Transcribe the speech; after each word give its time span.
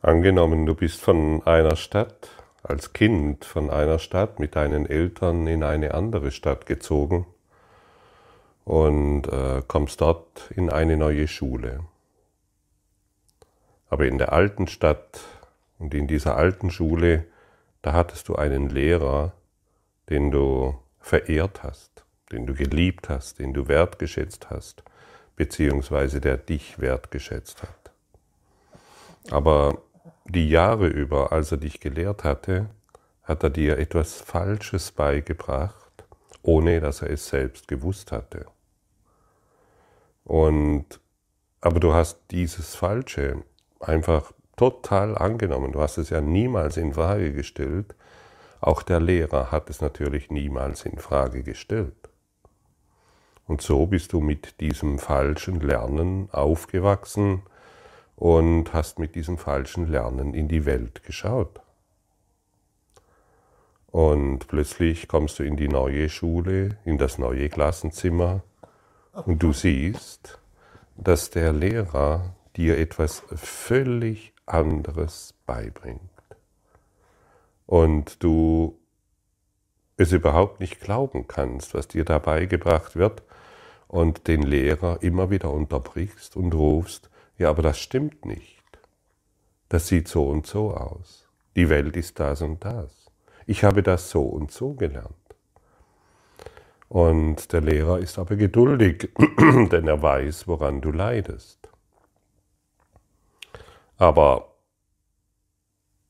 Angenommen, 0.00 0.64
du 0.64 0.76
bist 0.76 1.00
von 1.00 1.42
einer 1.44 1.74
Stadt, 1.74 2.28
als 2.62 2.92
Kind 2.92 3.44
von 3.44 3.68
einer 3.68 3.98
Stadt 3.98 4.38
mit 4.38 4.54
deinen 4.54 4.86
Eltern 4.86 5.48
in 5.48 5.64
eine 5.64 5.94
andere 5.94 6.30
Stadt 6.30 6.66
gezogen 6.66 7.26
und 8.64 9.26
äh, 9.26 9.60
kommst 9.66 10.00
dort 10.00 10.52
in 10.54 10.70
eine 10.70 10.96
neue 10.96 11.26
Schule. 11.26 11.80
Aber 13.90 14.06
in 14.06 14.18
der 14.18 14.32
alten 14.32 14.68
Stadt 14.68 15.20
und 15.80 15.92
in 15.94 16.06
dieser 16.06 16.36
alten 16.36 16.70
Schule, 16.70 17.24
da 17.82 17.92
hattest 17.92 18.28
du 18.28 18.36
einen 18.36 18.68
Lehrer, 18.68 19.32
den 20.10 20.30
du 20.30 20.78
verehrt 21.00 21.64
hast, 21.64 22.04
den 22.30 22.46
du 22.46 22.54
geliebt 22.54 23.08
hast, 23.08 23.40
den 23.40 23.52
du 23.52 23.66
wertgeschätzt 23.66 24.48
hast, 24.48 24.84
beziehungsweise 25.34 26.20
der 26.20 26.36
dich 26.36 26.78
wertgeschätzt 26.78 27.62
hat. 27.62 27.90
Aber 29.30 29.82
die 30.28 30.48
Jahre 30.48 30.88
über, 30.88 31.32
als 31.32 31.52
er 31.52 31.58
dich 31.58 31.80
gelehrt 31.80 32.24
hatte, 32.24 32.68
hat 33.22 33.42
er 33.42 33.50
dir 33.50 33.78
etwas 33.78 34.14
Falsches 34.14 34.92
beigebracht, 34.92 36.04
ohne 36.42 36.80
dass 36.80 37.02
er 37.02 37.10
es 37.10 37.28
selbst 37.28 37.68
gewusst 37.68 38.12
hatte. 38.12 38.46
Und, 40.24 41.00
aber 41.60 41.80
du 41.80 41.94
hast 41.94 42.20
dieses 42.30 42.74
Falsche 42.74 43.42
einfach 43.80 44.32
total 44.56 45.16
angenommen. 45.16 45.72
Du 45.72 45.80
hast 45.80 45.98
es 45.98 46.10
ja 46.10 46.20
niemals 46.20 46.76
in 46.76 46.92
Frage 46.92 47.32
gestellt. 47.32 47.94
Auch 48.60 48.82
der 48.82 49.00
Lehrer 49.00 49.50
hat 49.50 49.70
es 49.70 49.80
natürlich 49.80 50.30
niemals 50.30 50.84
in 50.84 50.98
Frage 50.98 51.42
gestellt. 51.42 51.94
Und 53.46 53.62
so 53.62 53.86
bist 53.86 54.12
du 54.12 54.20
mit 54.20 54.60
diesem 54.60 54.98
falschen 54.98 55.60
Lernen 55.60 56.28
aufgewachsen, 56.32 57.42
und 58.18 58.72
hast 58.72 58.98
mit 58.98 59.14
diesem 59.14 59.38
falschen 59.38 59.86
Lernen 59.86 60.34
in 60.34 60.48
die 60.48 60.66
Welt 60.66 61.04
geschaut. 61.04 61.60
Und 63.86 64.48
plötzlich 64.48 65.06
kommst 65.06 65.38
du 65.38 65.44
in 65.44 65.56
die 65.56 65.68
neue 65.68 66.08
Schule, 66.08 66.78
in 66.84 66.98
das 66.98 67.18
neue 67.18 67.48
Klassenzimmer 67.48 68.42
und 69.12 69.40
du 69.42 69.52
siehst, 69.52 70.40
dass 70.96 71.30
der 71.30 71.52
Lehrer 71.52 72.34
dir 72.56 72.76
etwas 72.76 73.22
völlig 73.36 74.34
anderes 74.46 75.34
beibringt. 75.46 76.00
Und 77.66 78.22
du 78.24 78.80
es 79.96 80.10
überhaupt 80.10 80.58
nicht 80.58 80.80
glauben 80.80 81.28
kannst, 81.28 81.72
was 81.72 81.86
dir 81.86 82.04
da 82.04 82.18
beigebracht 82.18 82.96
wird 82.96 83.22
und 83.86 84.26
den 84.26 84.42
Lehrer 84.42 85.02
immer 85.02 85.30
wieder 85.30 85.52
unterbrichst 85.52 86.36
und 86.36 86.52
rufst, 86.52 87.07
ja, 87.38 87.50
aber 87.50 87.62
das 87.62 87.78
stimmt 87.78 88.24
nicht. 88.24 88.62
Das 89.68 89.86
sieht 89.86 90.08
so 90.08 90.28
und 90.28 90.46
so 90.46 90.74
aus. 90.74 91.26
Die 91.56 91.68
Welt 91.68 91.96
ist 91.96 92.18
das 92.20 92.42
und 92.42 92.64
das. 92.64 93.10
Ich 93.46 93.64
habe 93.64 93.82
das 93.82 94.10
so 94.10 94.22
und 94.22 94.50
so 94.50 94.74
gelernt. 94.74 95.14
Und 96.88 97.52
der 97.52 97.60
Lehrer 97.60 97.98
ist 97.98 98.18
aber 98.18 98.36
geduldig, 98.36 99.10
denn 99.38 99.86
er 99.86 100.02
weiß, 100.02 100.48
woran 100.48 100.80
du 100.80 100.90
leidest. 100.90 101.68
Aber 103.98 104.54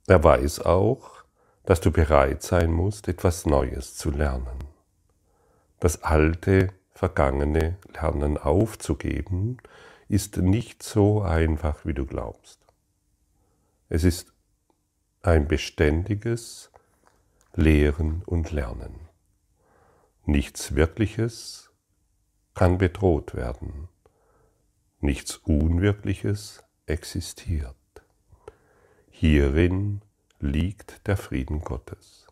er 0.06 0.22
weiß 0.22 0.60
auch, 0.60 1.24
dass 1.64 1.80
du 1.80 1.90
bereit 1.90 2.42
sein 2.42 2.72
musst, 2.72 3.08
etwas 3.08 3.44
Neues 3.44 3.96
zu 3.96 4.10
lernen. 4.10 4.64
Das 5.80 6.02
alte, 6.02 6.68
vergangene 6.92 7.76
Lernen 7.92 8.38
aufzugeben 8.38 9.58
ist 10.08 10.38
nicht 10.38 10.82
so 10.82 11.22
einfach, 11.22 11.84
wie 11.84 11.94
du 11.94 12.06
glaubst. 12.06 12.60
Es 13.88 14.04
ist 14.04 14.32
ein 15.22 15.48
beständiges 15.48 16.70
Lehren 17.54 18.22
und 18.24 18.52
Lernen. 18.52 19.08
Nichts 20.24 20.74
Wirkliches 20.74 21.70
kann 22.54 22.78
bedroht 22.78 23.34
werden. 23.34 23.88
Nichts 25.00 25.36
Unwirkliches 25.36 26.64
existiert. 26.86 27.76
Hierin 29.10 30.02
liegt 30.40 31.06
der 31.06 31.16
Frieden 31.16 31.60
Gottes. 31.60 32.26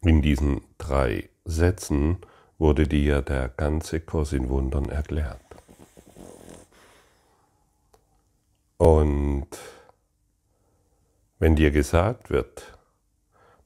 In 0.00 0.22
diesen 0.22 0.62
drei 0.78 1.28
Sätzen 1.44 2.18
wurde 2.62 2.86
dir 2.86 3.22
der 3.22 3.48
ganze 3.48 3.98
Kurs 3.98 4.32
in 4.32 4.48
Wundern 4.48 4.88
erklärt. 4.88 5.40
Und 8.76 9.48
wenn 11.40 11.56
dir 11.56 11.72
gesagt 11.72 12.30
wird, 12.30 12.78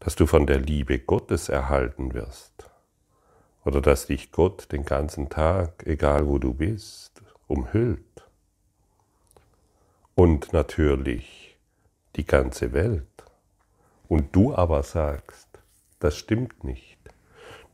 dass 0.01 0.17
du 0.17 0.27
von 0.27 0.47
der 0.47 0.61
Liebe 0.61 0.99
Gottes 0.99 1.51
erhalten 1.51 2.15
wirst, 2.15 2.71
oder 3.67 3.83
dass 3.83 4.07
dich 4.07 4.33
Gott 4.33 4.73
den 4.73 4.87
ganzen 4.87 5.29
Tag, 5.29 5.87
egal 5.87 6.27
wo 6.27 6.39
du 6.39 6.55
bist, 6.55 7.21
umhüllt, 7.49 8.01
und 10.15 10.55
natürlich 10.55 11.59
die 12.17 12.25
ganze 12.25 12.73
Welt, 12.73 13.25
und 14.09 14.35
du 14.35 14.55
aber 14.55 14.83
sagst, 14.83 15.49
das 15.99 16.17
stimmt 16.17 16.65
nicht, 16.65 16.96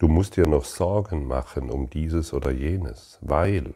Du 0.03 0.09
musst 0.09 0.37
dir 0.37 0.49
noch 0.49 0.65
Sorgen 0.65 1.29
machen 1.29 1.71
um 1.71 1.89
dieses 1.89 2.33
oder 2.33 2.51
jenes, 2.51 3.21
weil 3.21 3.73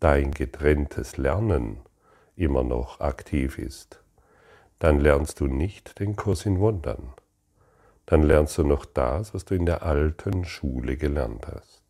dein 0.00 0.32
getrenntes 0.32 1.16
Lernen 1.16 1.78
immer 2.34 2.64
noch 2.64 2.98
aktiv 2.98 3.56
ist. 3.56 4.02
Dann 4.80 4.98
lernst 4.98 5.38
du 5.38 5.46
nicht 5.46 6.00
den 6.00 6.16
Kurs 6.16 6.44
in 6.44 6.58
Wundern. 6.58 7.12
Dann 8.04 8.24
lernst 8.24 8.58
du 8.58 8.64
noch 8.64 8.84
das, 8.84 9.32
was 9.32 9.44
du 9.44 9.54
in 9.54 9.64
der 9.64 9.84
alten 9.84 10.44
Schule 10.44 10.96
gelernt 10.96 11.46
hast. 11.46 11.84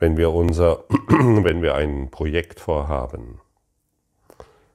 Wenn 0.00 0.16
wir 0.16 0.32
unser, 0.32 0.82
wenn 1.08 1.62
wir 1.62 1.76
ein 1.76 2.10
Projekt 2.10 2.58
vorhaben 2.58 3.40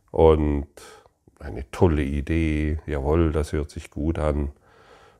und 0.09 0.69
eine 1.41 1.69
tolle 1.71 2.03
Idee, 2.03 2.79
jawohl, 2.85 3.31
das 3.31 3.53
hört 3.53 3.69
sich 3.69 3.91
gut 3.91 4.19
an. 4.19 4.51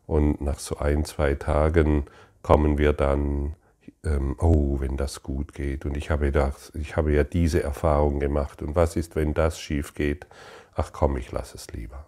Und 0.07 0.41
nach 0.41 0.59
so 0.59 0.77
ein, 0.77 1.05
zwei 1.05 1.35
Tagen 1.35 2.05
kommen 2.41 2.77
wir 2.77 2.93
dann, 2.93 3.55
ähm, 4.03 4.35
oh, 4.39 4.79
wenn 4.79 4.97
das 4.97 5.23
gut 5.23 5.53
geht. 5.53 5.85
Und 5.85 5.95
ich 5.95 6.09
habe, 6.09 6.31
das, 6.31 6.71
ich 6.75 6.95
habe 6.97 7.13
ja 7.13 7.23
diese 7.23 7.63
Erfahrung 7.63 8.19
gemacht. 8.19 8.61
Und 8.61 8.75
was 8.75 8.95
ist, 8.95 9.15
wenn 9.15 9.33
das 9.33 9.59
schief 9.59 9.93
geht? 9.93 10.27
Ach 10.75 10.91
komm, 10.91 11.17
ich 11.17 11.31
lasse 11.31 11.57
es 11.57 11.71
lieber. 11.71 12.05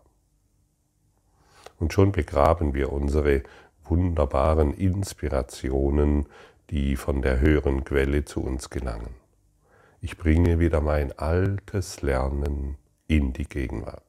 Und 1.79 1.93
schon 1.93 2.11
begraben 2.11 2.73
wir 2.73 2.91
unsere 2.91 3.43
wunderbaren 3.83 4.73
Inspirationen, 4.73 6.27
die 6.69 6.95
von 6.95 7.21
der 7.21 7.39
höheren 7.39 7.83
Quelle 7.83 8.25
zu 8.25 8.41
uns 8.41 8.69
gelangen. 8.69 9.15
Ich 10.01 10.17
bringe 10.17 10.59
wieder 10.59 10.81
mein 10.81 11.17
altes 11.17 12.01
Lernen 12.01 12.77
in 13.07 13.33
die 13.33 13.45
Gegenwart. 13.45 14.02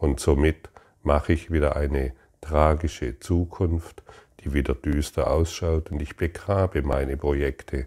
Und 0.00 0.18
somit 0.18 0.70
mache 1.02 1.34
ich 1.34 1.52
wieder 1.52 1.76
eine 1.76 2.14
tragische 2.40 3.20
Zukunft, 3.20 4.02
die 4.40 4.54
wieder 4.54 4.74
düster 4.74 5.30
ausschaut 5.30 5.90
und 5.90 6.00
ich 6.00 6.16
begrabe 6.16 6.80
meine 6.80 7.18
Projekte, 7.18 7.86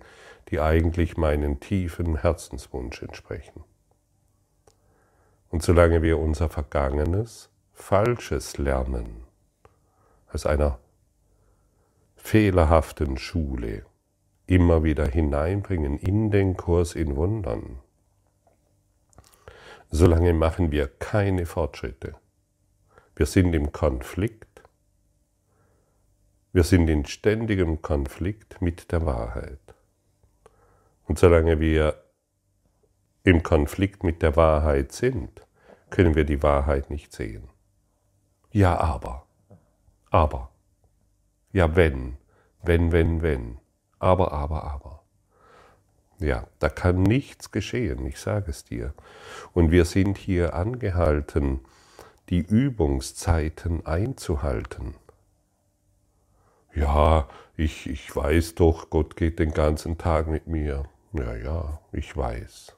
die 0.49 0.59
eigentlich 0.59 1.17
meinen 1.17 1.59
tiefen 1.59 2.17
Herzenswunsch 2.17 3.01
entsprechen. 3.01 3.63
Und 5.49 5.63
solange 5.63 6.03
wir 6.03 6.19
unser 6.19 6.49
Vergangenes, 6.49 7.49
Falsches 7.73 8.59
lernen, 8.59 9.23
aus 10.31 10.45
einer 10.45 10.77
fehlerhaften 12.15 13.17
Schule 13.17 13.85
immer 14.45 14.83
wieder 14.83 15.07
hineinbringen 15.07 15.97
in 15.97 16.29
den 16.29 16.57
Kurs 16.57 16.93
in 16.93 17.15
Wundern, 17.15 17.79
solange 19.93 20.33
machen 20.33 20.71
wir 20.71 20.87
keine 20.87 21.45
Fortschritte. 21.45 22.15
Wir 23.15 23.27
sind 23.27 23.53
im 23.53 23.71
Konflikt. 23.71 24.63
Wir 26.51 26.63
sind 26.63 26.87
in 26.87 27.05
ständigem 27.05 27.83
Konflikt 27.83 28.59
mit 28.59 28.91
der 28.91 29.05
Wahrheit. 29.05 29.59
Und 31.03 31.19
solange 31.19 31.59
wir 31.59 32.03
im 33.23 33.43
Konflikt 33.43 34.03
mit 34.03 34.23
der 34.23 34.35
Wahrheit 34.35 34.91
sind, 34.93 35.45
können 35.91 36.15
wir 36.15 36.25
die 36.25 36.41
Wahrheit 36.41 36.89
nicht 36.89 37.13
sehen. 37.13 37.49
Ja, 38.51 38.79
aber. 38.79 39.27
Aber. 40.09 40.49
Ja, 41.51 41.75
wenn. 41.75 42.17
Wenn, 42.63 42.91
wenn, 42.91 43.21
wenn. 43.21 43.59
Aber, 43.99 44.31
aber, 44.31 44.63
aber. 44.63 45.02
Ja, 46.23 46.47
da 46.59 46.69
kann 46.69 47.03
nichts 47.03 47.51
geschehen, 47.51 48.05
ich 48.05 48.17
sage 48.17 48.49
es 48.49 48.63
dir. 48.63 48.93
Und 49.51 49.71
wir 49.71 49.83
sind 49.83 50.17
hier 50.17 50.53
angehalten, 50.53 51.59
die 52.29 52.39
Übungszeiten 52.39 53.85
einzuhalten. 53.85 54.95
Ja, 56.73 57.27
ich, 57.57 57.89
ich 57.89 58.15
weiß 58.15 58.55
doch, 58.55 58.89
Gott 58.89 59.17
geht 59.17 59.37
den 59.37 59.51
ganzen 59.51 59.97
Tag 59.97 60.27
mit 60.27 60.47
mir. 60.47 60.85
Ja, 61.11 61.35
ja, 61.35 61.81
ich 61.91 62.15
weiß. 62.15 62.73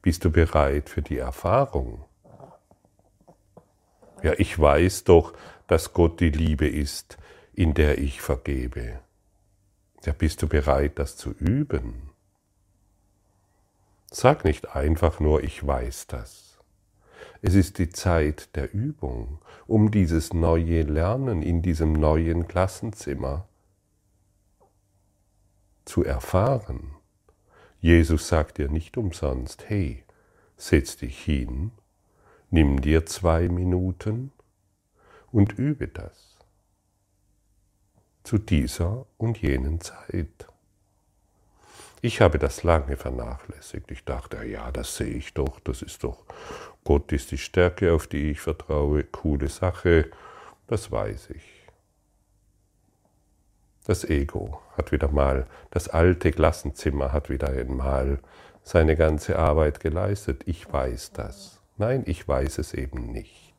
Bist 0.00 0.24
du 0.24 0.30
bereit 0.30 0.88
für 0.88 1.02
die 1.02 1.18
Erfahrung? 1.18 2.06
Ja, 4.22 4.32
ich 4.38 4.58
weiß 4.58 5.04
doch, 5.04 5.34
dass 5.66 5.92
Gott 5.92 6.18
die 6.18 6.30
Liebe 6.30 6.66
ist, 6.66 7.18
in 7.52 7.74
der 7.74 7.98
ich 7.98 8.22
vergebe. 8.22 9.00
Ja, 10.06 10.14
bist 10.14 10.40
du 10.40 10.48
bereit, 10.48 10.98
das 10.98 11.18
zu 11.18 11.32
üben? 11.32 12.13
Sag 14.16 14.44
nicht 14.44 14.76
einfach 14.76 15.18
nur, 15.18 15.42
ich 15.42 15.66
weiß 15.66 16.06
das. 16.06 16.60
Es 17.42 17.56
ist 17.56 17.78
die 17.78 17.88
Zeit 17.88 18.54
der 18.54 18.72
Übung, 18.72 19.40
um 19.66 19.90
dieses 19.90 20.32
neue 20.32 20.82
Lernen 20.82 21.42
in 21.42 21.62
diesem 21.62 21.94
neuen 21.94 22.46
Klassenzimmer 22.46 23.48
zu 25.84 26.04
erfahren. 26.04 26.94
Jesus 27.80 28.28
sagt 28.28 28.58
dir 28.58 28.68
nicht 28.68 28.96
umsonst, 28.96 29.68
hey, 29.68 30.04
setz 30.56 30.96
dich 30.96 31.20
hin, 31.20 31.72
nimm 32.50 32.82
dir 32.82 33.06
zwei 33.06 33.48
Minuten 33.48 34.30
und 35.32 35.58
übe 35.58 35.88
das 35.88 36.38
zu 38.22 38.38
dieser 38.38 39.06
und 39.18 39.42
jenen 39.42 39.80
Zeit. 39.80 40.46
Ich 42.04 42.20
habe 42.20 42.38
das 42.38 42.64
lange 42.64 42.98
vernachlässigt. 42.98 43.90
Ich 43.90 44.04
dachte, 44.04 44.44
ja, 44.44 44.70
das 44.70 44.94
sehe 44.94 45.14
ich 45.14 45.32
doch, 45.32 45.58
das 45.60 45.80
ist 45.80 46.04
doch, 46.04 46.26
Gott 46.84 47.10
ist 47.12 47.30
die 47.30 47.38
Stärke, 47.38 47.94
auf 47.94 48.06
die 48.08 48.32
ich 48.32 48.42
vertraue, 48.42 49.04
coole 49.04 49.48
Sache, 49.48 50.10
das 50.66 50.92
weiß 50.92 51.30
ich. 51.30 51.66
Das 53.86 54.04
Ego 54.04 54.60
hat 54.76 54.92
wieder 54.92 55.08
mal, 55.08 55.46
das 55.70 55.88
alte 55.88 56.30
Klassenzimmer 56.30 57.10
hat 57.10 57.30
wieder 57.30 57.48
einmal 57.48 58.18
seine 58.62 58.96
ganze 58.96 59.38
Arbeit 59.38 59.80
geleistet. 59.80 60.42
Ich 60.44 60.70
weiß 60.70 61.12
das. 61.12 61.62
Nein, 61.78 62.02
ich 62.04 62.28
weiß 62.28 62.58
es 62.58 62.74
eben 62.74 63.12
nicht. 63.12 63.54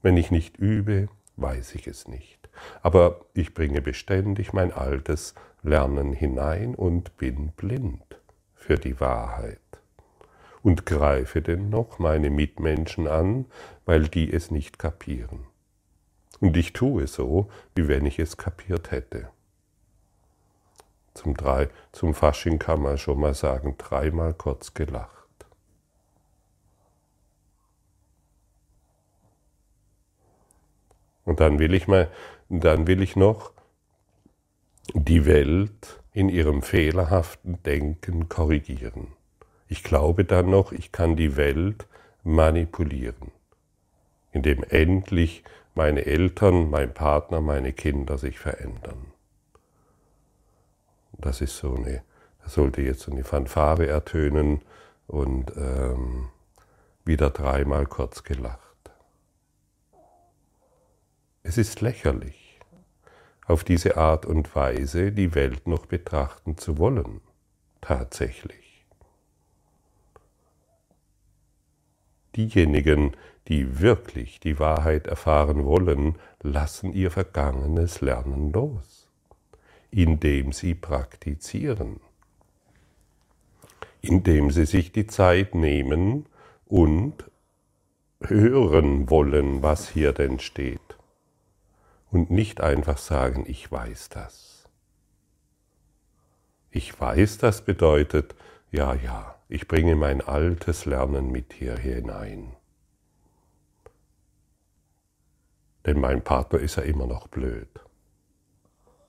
Wenn 0.00 0.16
ich 0.16 0.30
nicht 0.30 0.58
übe, 0.58 1.08
weiß 1.34 1.74
ich 1.74 1.88
es 1.88 2.06
nicht. 2.06 2.43
Aber 2.82 3.20
ich 3.34 3.54
bringe 3.54 3.80
beständig 3.80 4.52
mein 4.52 4.72
altes 4.72 5.34
Lernen 5.62 6.12
hinein 6.12 6.74
und 6.74 7.16
bin 7.16 7.48
blind 7.56 8.20
für 8.54 8.76
die 8.76 9.00
Wahrheit 9.00 9.58
und 10.62 10.86
greife 10.86 11.42
dennoch 11.42 11.98
meine 11.98 12.30
Mitmenschen 12.30 13.06
an, 13.06 13.44
weil 13.84 14.08
die 14.08 14.32
es 14.32 14.50
nicht 14.50 14.78
kapieren. 14.78 15.46
Und 16.40 16.56
ich 16.56 16.72
tue 16.72 17.06
so, 17.06 17.50
wie 17.74 17.86
wenn 17.86 18.06
ich 18.06 18.18
es 18.18 18.36
kapiert 18.36 18.90
hätte. 18.90 19.28
Zum, 21.12 21.36
drei, 21.36 21.68
zum 21.92 22.12
Fasching 22.12 22.58
kann 22.58 22.82
man 22.82 22.98
schon 22.98 23.20
mal 23.20 23.34
sagen, 23.34 23.76
dreimal 23.78 24.34
kurz 24.34 24.74
gelacht. 24.74 25.10
Und 31.24 31.40
dann 31.40 31.58
will 31.58 31.72
ich 31.74 31.86
mal, 31.88 32.10
dann 32.48 32.86
will 32.86 33.02
ich 33.02 33.16
noch 33.16 33.52
die 34.92 35.26
Welt 35.26 36.02
in 36.12 36.28
ihrem 36.28 36.62
fehlerhaften 36.62 37.62
Denken 37.62 38.28
korrigieren. 38.28 39.08
Ich 39.68 39.82
glaube 39.82 40.24
dann 40.24 40.50
noch, 40.50 40.72
ich 40.72 40.92
kann 40.92 41.16
die 41.16 41.36
Welt 41.36 41.86
manipulieren, 42.22 43.32
indem 44.32 44.62
endlich 44.64 45.42
meine 45.74 46.06
Eltern, 46.06 46.70
mein 46.70 46.94
Partner, 46.94 47.40
meine 47.40 47.72
Kinder 47.72 48.18
sich 48.18 48.38
verändern. 48.38 49.06
Das 51.18 51.40
ist 51.40 51.56
so 51.56 51.74
eine, 51.74 52.02
da 52.42 52.48
sollte 52.48 52.82
jetzt 52.82 53.00
so 53.00 53.12
eine 53.12 53.24
Fanfare 53.24 53.86
ertönen 53.86 54.62
und 55.06 55.52
ähm, 55.56 56.28
wieder 57.04 57.30
dreimal 57.30 57.86
kurz 57.86 58.22
gelacht. 58.22 58.63
Es 61.46 61.58
ist 61.58 61.82
lächerlich, 61.82 62.58
auf 63.44 63.64
diese 63.64 63.98
Art 63.98 64.24
und 64.24 64.56
Weise 64.56 65.12
die 65.12 65.34
Welt 65.34 65.68
noch 65.68 65.84
betrachten 65.84 66.56
zu 66.56 66.78
wollen, 66.78 67.20
tatsächlich. 67.82 68.86
Diejenigen, 72.34 73.12
die 73.48 73.80
wirklich 73.80 74.40
die 74.40 74.58
Wahrheit 74.58 75.06
erfahren 75.06 75.66
wollen, 75.66 76.16
lassen 76.40 76.94
ihr 76.94 77.10
vergangenes 77.10 78.00
Lernen 78.00 78.50
los, 78.50 79.10
indem 79.90 80.50
sie 80.50 80.74
praktizieren, 80.74 82.00
indem 84.00 84.50
sie 84.50 84.64
sich 84.64 84.92
die 84.92 85.06
Zeit 85.06 85.54
nehmen 85.54 86.24
und 86.64 87.30
hören 88.22 89.10
wollen, 89.10 89.62
was 89.62 89.90
hier 89.90 90.14
denn 90.14 90.38
steht 90.38 90.80
und 92.14 92.30
nicht 92.30 92.60
einfach 92.60 92.96
sagen, 92.96 93.44
ich 93.44 93.72
weiß 93.72 94.08
das. 94.10 94.68
Ich 96.70 97.00
weiß 97.00 97.38
das 97.38 97.64
bedeutet, 97.64 98.36
ja, 98.70 98.94
ja, 98.94 99.34
ich 99.48 99.66
bringe 99.66 99.96
mein 99.96 100.20
altes 100.20 100.84
Lernen 100.84 101.32
mit 101.32 101.52
hier 101.52 101.76
hinein. 101.76 102.54
Denn 105.86 105.98
mein 106.00 106.22
Partner 106.22 106.60
ist 106.60 106.76
ja 106.76 106.84
immer 106.84 107.08
noch 107.08 107.26
blöd. 107.26 107.68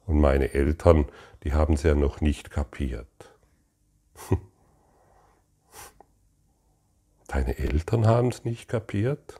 Und 0.07 0.19
meine 0.19 0.55
Eltern, 0.55 1.05
die 1.43 1.53
haben 1.53 1.75
es 1.75 1.83
ja 1.83 1.93
noch 1.93 2.21
nicht 2.21 2.49
kapiert. 2.49 3.07
Deine 7.27 7.59
Eltern 7.59 8.07
haben 8.07 8.29
es 8.29 8.45
nicht 8.45 8.67
kapiert? 8.67 9.39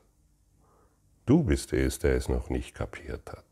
Du 1.26 1.44
bist 1.44 1.74
es, 1.74 1.98
der 1.98 2.16
es 2.16 2.30
noch 2.30 2.52
nicht 2.52 2.76
kapiert 2.76 3.32
hat. 3.32 3.45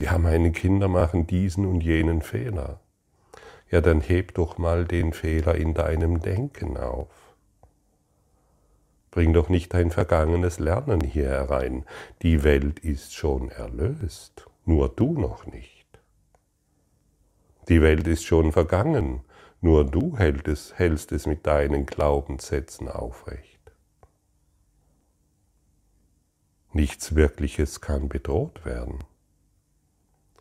Ja, 0.00 0.16
meine 0.18 0.52
Kinder 0.52 0.88
machen 0.88 1.26
diesen 1.26 1.66
und 1.66 1.80
jenen 1.82 2.22
Fehler. 2.22 2.80
Ja, 3.70 3.80
dann 3.80 4.00
heb 4.00 4.34
doch 4.34 4.56
mal 4.56 4.84
den 4.84 5.12
Fehler 5.12 5.56
in 5.56 5.74
deinem 5.74 6.20
Denken 6.20 6.76
auf. 6.76 7.08
Bring 9.10 9.32
doch 9.32 9.48
nicht 9.48 9.74
dein 9.74 9.90
vergangenes 9.90 10.58
Lernen 10.58 11.00
hier 11.00 11.28
herein. 11.28 11.84
Die 12.22 12.44
Welt 12.44 12.78
ist 12.78 13.14
schon 13.14 13.50
erlöst, 13.50 14.46
nur 14.64 14.88
du 14.88 15.18
noch 15.18 15.46
nicht. 15.46 15.86
Die 17.68 17.82
Welt 17.82 18.06
ist 18.06 18.24
schon 18.24 18.52
vergangen, 18.52 19.22
nur 19.60 19.84
du 19.84 20.16
hältst 20.16 21.12
es, 21.12 21.26
mit 21.26 21.46
deinen 21.46 21.84
Glaubenssätzen 21.84 22.88
aufrecht. 22.88 23.58
Nichts 26.72 27.14
Wirkliches 27.14 27.80
kann 27.80 28.08
bedroht 28.08 28.64
werden. 28.64 29.00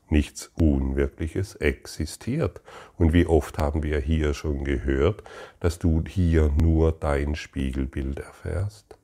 Nichts 0.09 0.51
Unwirkliches 0.59 1.55
existiert. 1.55 2.61
Und 2.97 3.13
wie 3.13 3.25
oft 3.25 3.57
haben 3.57 3.83
wir 3.83 3.99
hier 3.99 4.33
schon 4.33 4.63
gehört, 4.63 5.23
dass 5.59 5.79
du 5.79 6.03
hier 6.07 6.49
nur 6.61 6.93
dein 6.93 7.35
Spiegelbild 7.35 8.19
erfährst? 8.19 8.97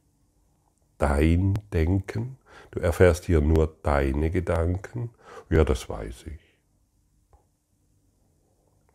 Dein 0.98 1.60
Denken? 1.74 2.38
Du 2.72 2.80
erfährst 2.80 3.26
hier 3.26 3.42
nur 3.42 3.76
deine 3.84 4.32
Gedanken? 4.32 5.10
Ja, 5.50 5.64
das 5.64 5.90
weiß 5.90 6.26
ich. 6.28 6.40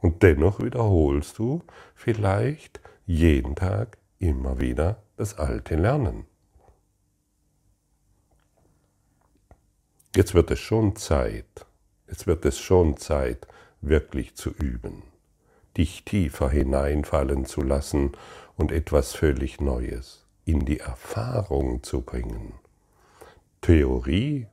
Und 0.00 0.23
dennoch 0.23 0.61
wiederholst 0.62 1.38
du 1.38 1.62
vielleicht 1.95 2.81
jeden 3.05 3.55
Tag 3.57 3.99
immer 4.19 4.61
wieder 4.61 5.03
das 5.17 5.38
alte 5.38 5.75
Lernen. 5.77 6.25
Jetzt 10.15 10.35
wird 10.35 10.50
es 10.50 10.59
schon 10.59 10.97
Zeit, 10.97 11.67
Jetzt 12.09 12.27
wird 12.27 12.45
es 12.45 12.59
schon 12.59 12.97
Zeit, 12.97 13.47
wirklich 13.81 14.35
zu 14.35 14.50
üben, 14.50 15.03
dich 15.77 16.05
tiefer 16.05 16.49
hineinfallen 16.49 17.45
zu 17.45 17.62
lassen 17.62 18.12
und 18.57 18.73
etwas 18.73 19.15
völlig 19.15 19.61
Neues 19.61 20.27
in 20.45 20.65
die 20.65 20.81
Erfahrung 20.81 21.83
zu 21.83 22.00
bringen. 22.00 22.55
Theorie 23.61 24.47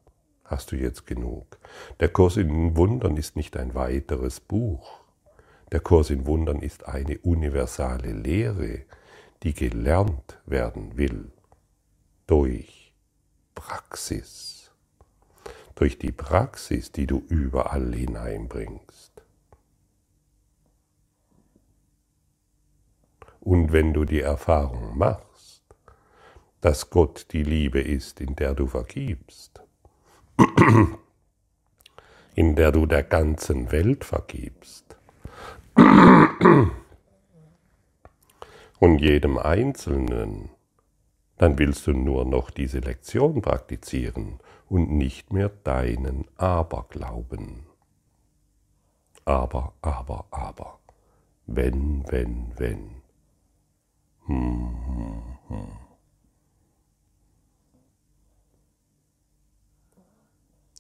hast 0.44 0.72
du 0.72 0.76
jetzt 0.76 1.08
genug. 1.08 1.58
Der 2.00 2.10
Kurs 2.10 2.38
in 2.38 2.76
Wundern 2.76 3.18
ist 3.18 3.36
nicht 3.36 3.56
ein 3.58 3.74
weiteres 3.74 4.40
Buch. 4.40 5.00
Der 5.72 5.80
Kurs 5.80 6.10
in 6.10 6.26
Wundern 6.26 6.62
ist 6.62 6.86
eine 6.88 7.18
universale 7.20 8.12
Lehre, 8.12 8.82
die 9.44 9.54
gelernt 9.54 10.40
werden 10.46 10.98
will 10.98 11.32
durch 12.28 12.94
Praxis 13.54 14.65
durch 15.76 16.00
die 16.00 16.12
Praxis, 16.12 16.92
die 16.92 17.06
du 17.06 17.24
überall 17.28 17.94
hineinbringst. 17.94 19.24
Und 23.42 23.72
wenn 23.72 23.94
du 23.94 24.06
die 24.06 24.22
Erfahrung 24.22 24.98
machst, 24.98 25.64
dass 26.62 26.90
Gott 26.90 27.28
die 27.32 27.44
Liebe 27.44 27.80
ist, 27.80 28.20
in 28.20 28.36
der 28.36 28.56
du 28.56 28.66
vergibst, 28.66 29.62
in 32.36 32.56
der 32.56 32.72
du 32.72 32.88
der 32.88 33.04
ganzen 33.04 33.72
Welt 33.72 34.04
vergibst 34.04 34.98
und 38.80 38.98
jedem 38.98 39.38
Einzelnen, 39.38 40.50
dann 41.38 41.60
willst 41.60 41.86
du 41.86 41.92
nur 41.92 42.26
noch 42.26 42.50
diese 42.50 42.80
Lektion 42.80 43.42
praktizieren 43.42 44.40
und 44.70 44.92
nicht 44.92 45.32
mehr 45.32 45.50
deinen 45.50 46.26
Aberglauben. 46.38 47.66
Aber, 49.26 49.74
aber, 49.82 50.26
aber. 50.32 50.80
Wenn, 51.48 52.04
wenn, 52.12 52.52
wenn. 52.58 53.02
Hm, 54.26 54.78
hm, 54.88 55.38
hm. 55.48 55.68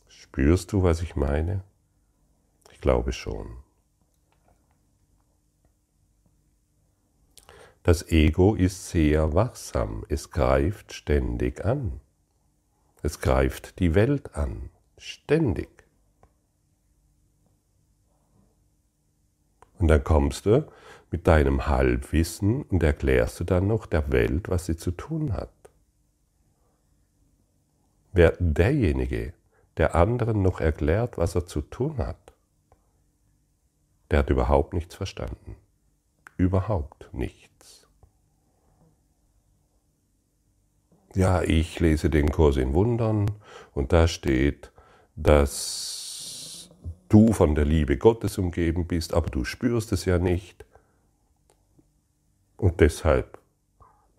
Spürst 0.07 0.71
du, 0.71 0.83
was 0.83 1.01
ich 1.01 1.15
meine? 1.15 1.63
Ich 2.71 2.81
glaube 2.81 3.13
schon. 3.13 3.57
Das 7.83 8.09
Ego 8.09 8.55
ist 8.55 8.89
sehr 8.89 9.33
wachsam, 9.33 10.05
es 10.09 10.31
greift 10.31 10.91
ständig 10.91 11.63
an. 11.63 12.01
Es 13.05 13.19
greift 13.19 13.77
die 13.77 13.93
Welt 13.93 14.33
an, 14.33 14.71
ständig. 14.97 15.69
Und 19.77 19.89
dann 19.89 20.03
kommst 20.03 20.47
du 20.47 20.67
mit 21.11 21.27
deinem 21.27 21.67
Halbwissen 21.67 22.63
und 22.63 22.81
erklärst 22.81 23.39
du 23.39 23.43
dann 23.43 23.67
noch 23.67 23.85
der 23.85 24.11
Welt, 24.11 24.49
was 24.49 24.65
sie 24.65 24.75
zu 24.75 24.89
tun 24.89 25.33
hat. 25.33 25.53
Wer 28.11 28.35
derjenige, 28.39 29.33
der 29.77 29.93
anderen 29.93 30.41
noch 30.41 30.59
erklärt, 30.59 31.19
was 31.19 31.35
er 31.35 31.45
zu 31.45 31.61
tun 31.61 31.99
hat, 31.99 32.33
der 34.09 34.17
hat 34.17 34.31
überhaupt 34.31 34.73
nichts 34.73 34.95
verstanden. 34.95 35.55
Überhaupt 36.37 37.13
nichts. 37.13 37.84
Ja, 41.15 41.41
ich 41.41 41.79
lese 41.79 42.09
den 42.09 42.29
Kurs 42.29 42.57
in 42.57 42.73
Wundern 42.73 43.31
und 43.73 43.93
da 43.93 44.05
steht, 44.05 44.73
dass 45.15 46.69
du 47.07 47.31
von 47.31 47.55
der 47.55 47.63
Liebe 47.63 47.97
Gottes 47.97 48.37
umgeben 48.37 48.85
bist, 48.85 49.13
aber 49.13 49.29
du 49.29 49.45
spürst 49.45 49.93
es 49.93 50.03
ja 50.03 50.19
nicht. 50.19 50.65
Und 52.57 52.81
deshalb 52.81 53.39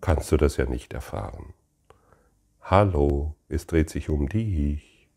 kannst 0.01 0.31
du 0.31 0.37
das 0.37 0.57
ja 0.57 0.65
nicht 0.65 0.91
erfahren. 0.93 1.53
Hallo, 2.61 3.35
es 3.47 3.67
dreht 3.67 3.91
sich 3.91 4.09
um 4.09 4.27
dich. 4.27 5.07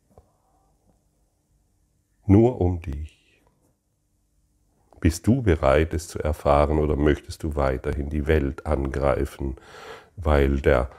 Nur 2.26 2.60
um 2.60 2.82
dich. 2.82 3.42
Bist 5.00 5.26
du 5.26 5.40
bereit, 5.40 5.94
es 5.94 6.08
zu 6.08 6.18
erfahren 6.18 6.78
oder 6.78 6.96
möchtest 6.96 7.42
du 7.42 7.56
weiterhin 7.56 8.10
die 8.10 8.26
Welt 8.26 8.66
angreifen, 8.66 9.56
weil 10.16 10.60
der 10.60 10.90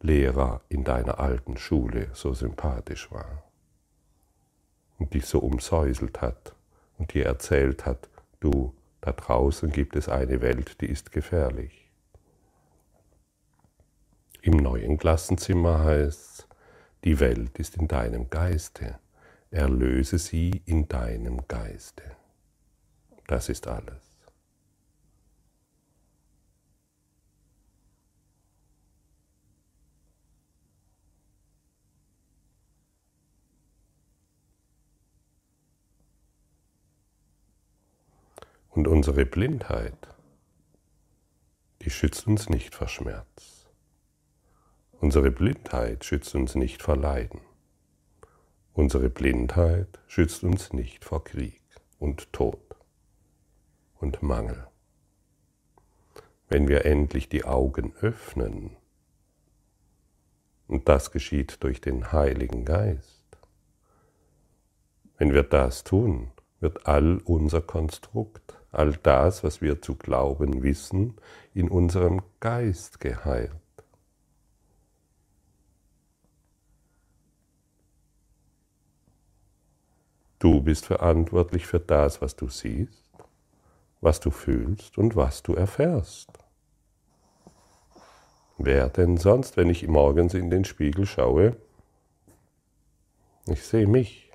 Lehrer 0.00 0.62
in 0.68 0.84
deiner 0.84 1.18
alten 1.18 1.56
Schule 1.56 2.08
so 2.14 2.32
sympathisch 2.32 3.10
war 3.10 3.42
und 4.98 5.12
dich 5.14 5.26
so 5.26 5.40
umsäuselt 5.40 6.20
hat 6.20 6.54
und 6.98 7.12
dir 7.12 7.26
erzählt 7.26 7.84
hat, 7.86 8.08
du, 8.40 8.74
da 9.00 9.12
draußen 9.12 9.70
gibt 9.70 9.96
es 9.96 10.08
eine 10.08 10.40
Welt, 10.40 10.80
die 10.80 10.86
ist 10.86 11.12
gefährlich. 11.12 11.90
Im 14.42 14.56
neuen 14.56 14.96
Klassenzimmer 14.96 15.84
heißt 15.84 16.40
es, 16.40 16.48
die 17.04 17.20
Welt 17.20 17.58
ist 17.58 17.76
in 17.76 17.88
deinem 17.88 18.30
Geiste, 18.30 18.98
erlöse 19.50 20.18
sie 20.18 20.62
in 20.64 20.88
deinem 20.88 21.46
Geiste. 21.46 22.02
Das 23.26 23.48
ist 23.48 23.66
alles. 23.66 24.10
Und 38.70 38.86
unsere 39.00 39.24
Blindheit, 39.24 39.96
die 41.80 41.88
schützt 41.88 42.26
uns 42.26 42.50
nicht 42.50 42.74
vor 42.74 42.86
Schmerz. 42.86 43.66
Unsere 44.92 45.30
Blindheit 45.30 46.04
schützt 46.04 46.34
uns 46.34 46.54
nicht 46.54 46.82
vor 46.82 46.98
Leiden. 46.98 47.40
Unsere 48.74 49.08
Blindheit 49.08 50.00
schützt 50.06 50.44
uns 50.44 50.74
nicht 50.74 51.02
vor 51.02 51.24
Krieg 51.24 51.62
und 51.98 52.30
Tod 52.34 52.76
und 53.94 54.22
Mangel. 54.22 54.68
Wenn 56.50 56.68
wir 56.68 56.84
endlich 56.84 57.30
die 57.30 57.44
Augen 57.44 57.94
öffnen, 58.02 58.76
und 60.68 60.90
das 60.90 61.10
geschieht 61.10 61.64
durch 61.64 61.80
den 61.80 62.12
Heiligen 62.12 62.66
Geist, 62.66 63.24
wenn 65.16 65.32
wir 65.32 65.44
das 65.44 65.84
tun, 65.84 66.32
wird 66.60 66.86
all 66.86 67.16
unser 67.24 67.62
Konstrukt, 67.62 68.59
all 68.72 68.92
das, 69.02 69.42
was 69.44 69.60
wir 69.60 69.82
zu 69.82 69.94
glauben 69.96 70.62
wissen, 70.62 71.16
in 71.54 71.68
unserem 71.68 72.22
Geist 72.40 73.00
geheilt. 73.00 73.52
Du 80.38 80.62
bist 80.62 80.86
verantwortlich 80.86 81.66
für 81.66 81.80
das, 81.80 82.22
was 82.22 82.34
du 82.34 82.48
siehst 82.48 83.00
was 84.00 84.20
du 84.20 84.30
fühlst 84.30 84.98
und 84.98 85.16
was 85.16 85.42
du 85.42 85.54
erfährst. 85.54 86.30
Wer 88.58 88.88
denn 88.88 89.16
sonst, 89.16 89.56
wenn 89.56 89.70
ich 89.70 89.86
morgens 89.88 90.34
in 90.34 90.50
den 90.50 90.64
Spiegel 90.64 91.06
schaue? 91.06 91.56
Ich 93.46 93.62
sehe 93.62 93.86
mich. 93.86 94.29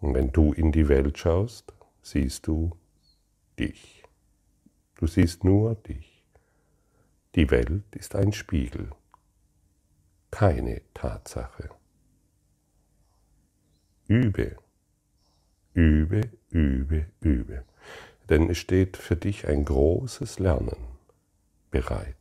Und 0.00 0.14
wenn 0.14 0.32
du 0.32 0.52
in 0.52 0.72
die 0.72 0.88
Welt 0.88 1.18
schaust, 1.18 1.72
siehst 2.02 2.46
du 2.46 2.76
dich. 3.58 4.02
Du 4.96 5.06
siehst 5.06 5.44
nur 5.44 5.74
dich. 5.74 6.24
Die 7.34 7.50
Welt 7.50 7.84
ist 7.94 8.14
ein 8.16 8.32
Spiegel, 8.32 8.90
keine 10.30 10.82
Tatsache. 10.94 11.70
Übe 14.08 14.56
Übe, 15.74 16.30
übe, 16.50 17.06
übe. 17.20 17.64
Denn 18.28 18.50
es 18.50 18.58
steht 18.58 18.96
für 18.96 19.16
dich 19.16 19.46
ein 19.46 19.64
großes 19.64 20.38
Lernen 20.38 20.76
bereit. 21.70 22.16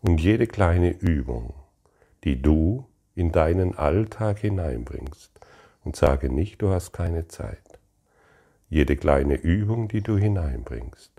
Und 0.00 0.20
jede 0.20 0.46
kleine 0.46 0.90
Übung, 0.90 1.54
die 2.22 2.40
du 2.40 2.86
in 3.14 3.32
deinen 3.32 3.76
Alltag 3.76 4.38
hineinbringst, 4.38 5.32
und 5.84 5.96
sage 5.96 6.30
nicht, 6.30 6.62
du 6.62 6.70
hast 6.70 6.92
keine 6.92 7.28
Zeit. 7.28 7.78
Jede 8.68 8.96
kleine 8.96 9.34
Übung, 9.34 9.88
die 9.88 10.00
du 10.00 10.16
hineinbringst, 10.16 11.12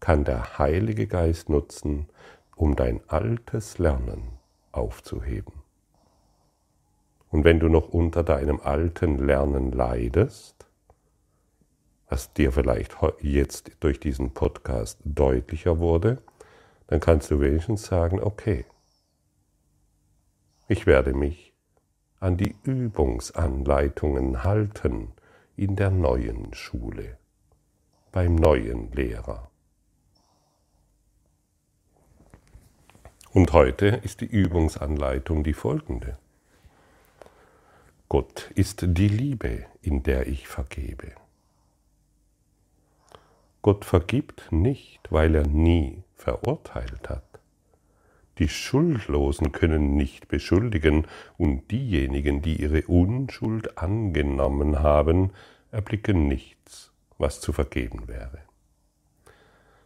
kann 0.00 0.24
der 0.24 0.58
Heilige 0.58 1.06
Geist 1.06 1.48
nutzen, 1.48 2.08
um 2.56 2.76
dein 2.76 3.00
altes 3.08 3.78
Lernen 3.78 4.38
aufzuheben. 4.70 5.54
Und 7.30 7.44
wenn 7.44 7.60
du 7.60 7.68
noch 7.68 7.88
unter 7.88 8.22
deinem 8.22 8.60
alten 8.60 9.18
Lernen 9.18 9.72
leidest, 9.72 10.66
was 12.08 12.32
dir 12.34 12.52
vielleicht 12.52 12.94
jetzt 13.20 13.72
durch 13.80 13.98
diesen 13.98 14.32
Podcast 14.32 14.98
deutlicher 15.04 15.78
wurde, 15.78 16.18
dann 16.88 17.00
kannst 17.00 17.30
du 17.30 17.40
wenigstens 17.40 17.84
sagen, 17.84 18.20
okay, 18.20 18.66
ich 20.72 20.86
werde 20.86 21.12
mich 21.12 21.52
an 22.18 22.38
die 22.38 22.56
Übungsanleitungen 22.64 24.42
halten 24.42 25.12
in 25.54 25.76
der 25.76 25.90
neuen 25.90 26.54
Schule, 26.54 27.18
beim 28.10 28.36
neuen 28.36 28.90
Lehrer. 28.92 29.50
Und 33.32 33.52
heute 33.52 33.86
ist 33.86 34.22
die 34.22 34.26
Übungsanleitung 34.26 35.44
die 35.44 35.52
folgende. 35.52 36.16
Gott 38.08 38.50
ist 38.54 38.82
die 38.82 39.08
Liebe, 39.08 39.66
in 39.82 40.02
der 40.02 40.26
ich 40.26 40.48
vergebe. 40.48 41.12
Gott 43.60 43.84
vergibt 43.84 44.50
nicht, 44.50 45.12
weil 45.12 45.34
er 45.34 45.46
nie 45.46 46.02
verurteilt 46.14 47.10
hat. 47.10 47.41
Die 48.42 48.48
Schuldlosen 48.48 49.52
können 49.52 49.94
nicht 49.94 50.26
beschuldigen, 50.26 51.06
und 51.38 51.70
diejenigen, 51.70 52.42
die 52.42 52.60
ihre 52.60 52.82
Unschuld 52.88 53.78
angenommen 53.78 54.80
haben, 54.80 55.30
erblicken 55.70 56.26
nichts, 56.26 56.90
was 57.18 57.40
zu 57.40 57.52
vergeben 57.52 58.08
wäre. 58.08 58.38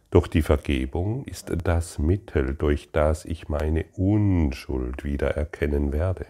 Doch 0.09 0.25
die 0.25 0.41
Vergebung 0.41 1.23
ist 1.25 1.53
das 1.65 1.99
Mittel, 1.99 2.55
durch 2.55 2.91
das 2.91 3.25
ich 3.25 3.47
meine 3.47 3.85
Unschuld 3.95 5.03
wieder 5.03 5.37
erkennen 5.37 5.91
werde. 5.91 6.25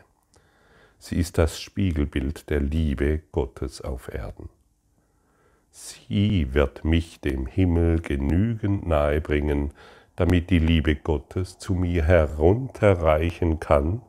Sie 1.00 1.16
ist 1.16 1.38
das 1.38 1.62
Spiegelbild 1.62 2.50
der 2.50 2.60
Liebe 2.60 3.22
Gottes 3.32 3.80
auf 3.80 4.14
Erden. 4.14 4.50
Sie 5.72 6.54
wird 6.54 6.84
mich 6.84 7.22
dem 7.22 7.46
Himmel 7.46 8.02
genügend 8.02 8.86
nahebringen, 8.86 9.72
damit 10.18 10.50
die 10.50 10.60
Liebe 10.60 10.96
Gottes 10.96 11.60
zu 11.60 11.74
mir 11.74 12.04
herunterreichen 12.04 13.60
kann 13.60 14.02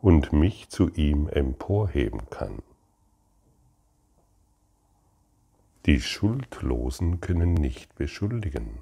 und 0.00 0.32
mich 0.32 0.70
zu 0.70 0.90
ihm 0.94 1.28
emporheben 1.28 2.22
kann. 2.30 2.62
Die 5.86 6.00
Schuldlosen 6.00 7.20
können 7.20 7.52
nicht 7.52 7.94
beschuldigen. 7.94 8.78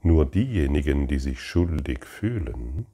Nur 0.00 0.26
diejenigen, 0.26 1.08
die 1.08 1.18
sich 1.18 1.42
schuldig 1.42 2.04
fühlen, 2.04 2.86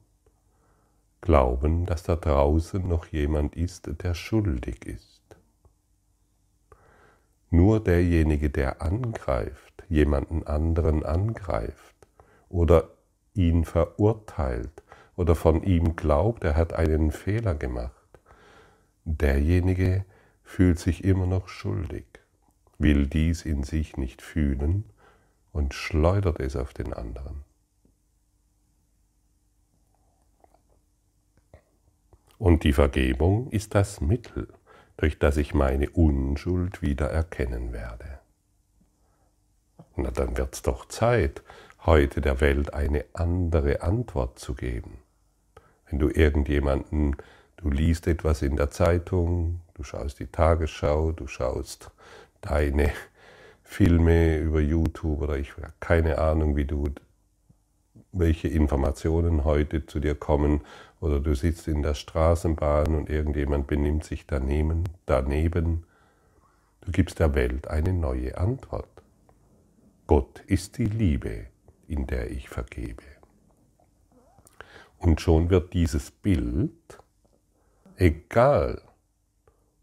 glauben, 1.21 1.85
dass 1.85 2.01
da 2.01 2.15
draußen 2.15 2.87
noch 2.87 3.05
jemand 3.05 3.55
ist, 3.55 3.91
der 4.01 4.15
schuldig 4.15 4.85
ist. 4.85 5.21
Nur 7.51 7.79
derjenige, 7.79 8.49
der 8.49 8.81
angreift, 8.81 9.72
jemanden 9.89 10.45
anderen 10.45 11.03
angreift 11.03 11.95
oder 12.49 12.89
ihn 13.33 13.65
verurteilt 13.65 14.83
oder 15.15 15.35
von 15.35 15.63
ihm 15.63 15.95
glaubt, 15.95 16.43
er 16.43 16.55
hat 16.55 16.73
einen 16.73 17.11
Fehler 17.11 17.55
gemacht, 17.55 17.93
derjenige 19.05 20.05
fühlt 20.43 20.79
sich 20.79 21.03
immer 21.03 21.25
noch 21.25 21.47
schuldig, 21.47 22.05
will 22.77 23.07
dies 23.07 23.45
in 23.45 23.63
sich 23.63 23.97
nicht 23.97 24.21
fühlen 24.21 24.85
und 25.51 25.73
schleudert 25.73 26.39
es 26.39 26.55
auf 26.55 26.73
den 26.73 26.93
anderen. 26.93 27.43
Und 32.37 32.65
die 32.65 32.73
Vergebung 32.73 33.49
ist 33.51 33.73
das 33.73 34.01
Mittel, 34.01 34.49
durch 34.97 35.17
das 35.17 35.37
ich 35.37 35.53
meine 35.53 35.89
Unschuld 35.89 36.81
wieder 36.81 37.09
erkennen 37.09 37.71
werde. 37.71 38.19
Na, 39.95 40.09
dann 40.09 40.37
wird's 40.37 40.61
doch 40.63 40.87
Zeit, 40.87 41.43
heute 41.85 42.21
der 42.21 42.41
Welt 42.41 42.73
eine 42.73 43.05
andere 43.13 43.81
Antwort 43.81 44.39
zu 44.39 44.55
geben. 44.55 44.97
Wenn 45.89 45.99
du 45.99 46.09
irgendjemanden, 46.09 47.15
du 47.57 47.69
liest 47.69 48.07
etwas 48.07 48.41
in 48.41 48.55
der 48.55 48.71
Zeitung, 48.71 49.59
du 49.75 49.83
schaust 49.83 50.19
die 50.19 50.27
Tagesschau, 50.27 51.11
du 51.11 51.27
schaust 51.27 51.91
deine 52.41 52.91
Filme 53.63 54.37
über 54.37 54.59
YouTube 54.59 55.21
oder 55.21 55.37
ich 55.37 55.55
habe 55.57 55.73
keine 55.79 56.17
Ahnung, 56.17 56.55
wie 56.55 56.65
du 56.65 56.85
welche 58.11 58.47
Informationen 58.47 59.43
heute 59.43 59.85
zu 59.85 59.99
dir 59.99 60.15
kommen 60.15 60.61
oder 61.01 61.19
du 61.19 61.33
sitzt 61.33 61.67
in 61.67 61.81
der 61.81 61.95
Straßenbahn 61.95 62.95
und 62.95 63.09
irgendjemand 63.09 63.67
benimmt 63.67 64.05
sich 64.05 64.25
daneben, 64.27 64.83
daneben. 65.05 65.85
Du 66.81 66.91
gibst 66.91 67.19
der 67.19 67.33
Welt 67.33 67.67
eine 67.67 67.93
neue 67.93 68.37
Antwort. 68.37 68.92
Gott 70.07 70.41
ist 70.47 70.77
die 70.77 70.85
Liebe, 70.85 71.47
in 71.87 72.07
der 72.07 72.31
ich 72.31 72.49
vergebe. 72.49 73.03
Und 74.97 75.21
schon 75.21 75.49
wird 75.49 75.73
dieses 75.73 76.11
Bild, 76.11 76.99
egal 77.97 78.81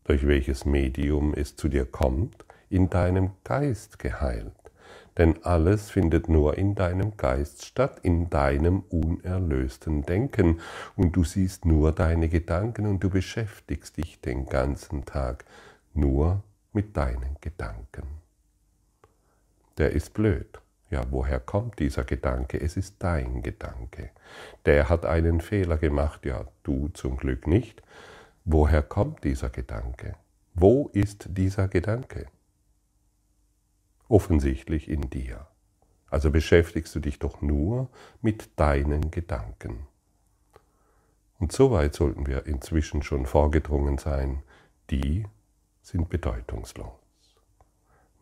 durch 0.04 0.26
welches 0.26 0.64
Medium 0.64 1.34
es 1.34 1.56
zu 1.56 1.68
dir 1.68 1.84
kommt, 1.84 2.44
in 2.68 2.90
deinem 2.90 3.32
Geist 3.44 3.98
geheilt 3.98 4.60
denn 5.20 5.44
alles 5.44 5.90
findet 5.90 6.28
nur 6.28 6.56
in 6.56 6.74
deinem 6.74 7.16
Geist 7.16 7.64
statt, 7.66 8.00
in 8.02 8.30
deinem 8.30 8.80
unerlösten 8.88 10.02
Denken, 10.02 10.60
und 10.96 11.16
du 11.16 11.24
siehst 11.24 11.64
nur 11.64 11.92
deine 11.92 12.28
Gedanken 12.28 12.86
und 12.86 13.04
du 13.04 13.10
beschäftigst 13.10 13.96
dich 13.96 14.20
den 14.20 14.46
ganzen 14.46 15.04
Tag 15.04 15.44
nur 15.92 16.42
mit 16.72 16.96
deinen 16.96 17.36
Gedanken. 17.40 18.19
Der 19.80 19.90
ist 19.90 20.14
blöd. 20.14 20.60
Ja, 20.90 21.04
woher 21.10 21.40
kommt 21.40 21.80
dieser 21.80 22.04
Gedanke? 22.04 22.60
Es 22.60 22.76
ist 22.76 22.96
dein 23.00 23.42
Gedanke. 23.42 24.10
Der 24.64 24.88
hat 24.88 25.04
einen 25.04 25.40
Fehler 25.40 25.78
gemacht, 25.78 26.24
ja, 26.24 26.46
du 26.62 26.88
zum 26.88 27.16
Glück 27.16 27.48
nicht. 27.48 27.82
Woher 28.44 28.82
kommt 28.82 29.24
dieser 29.24 29.50
Gedanke? 29.50 30.14
Wo 30.54 30.88
ist 30.92 31.26
dieser 31.30 31.66
Gedanke? 31.66 32.26
offensichtlich 34.10 34.88
in 34.88 35.08
dir. 35.08 35.46
Also 36.10 36.30
beschäftigst 36.30 36.94
du 36.94 37.00
dich 37.00 37.20
doch 37.20 37.40
nur 37.40 37.88
mit 38.20 38.58
deinen 38.58 39.10
Gedanken. 39.10 39.86
Und 41.38 41.52
so 41.52 41.70
weit 41.70 41.94
sollten 41.94 42.26
wir 42.26 42.46
inzwischen 42.46 43.02
schon 43.02 43.24
vorgedrungen 43.24 43.96
sein, 43.96 44.42
die 44.90 45.26
sind 45.80 46.10
bedeutungslos. 46.10 46.99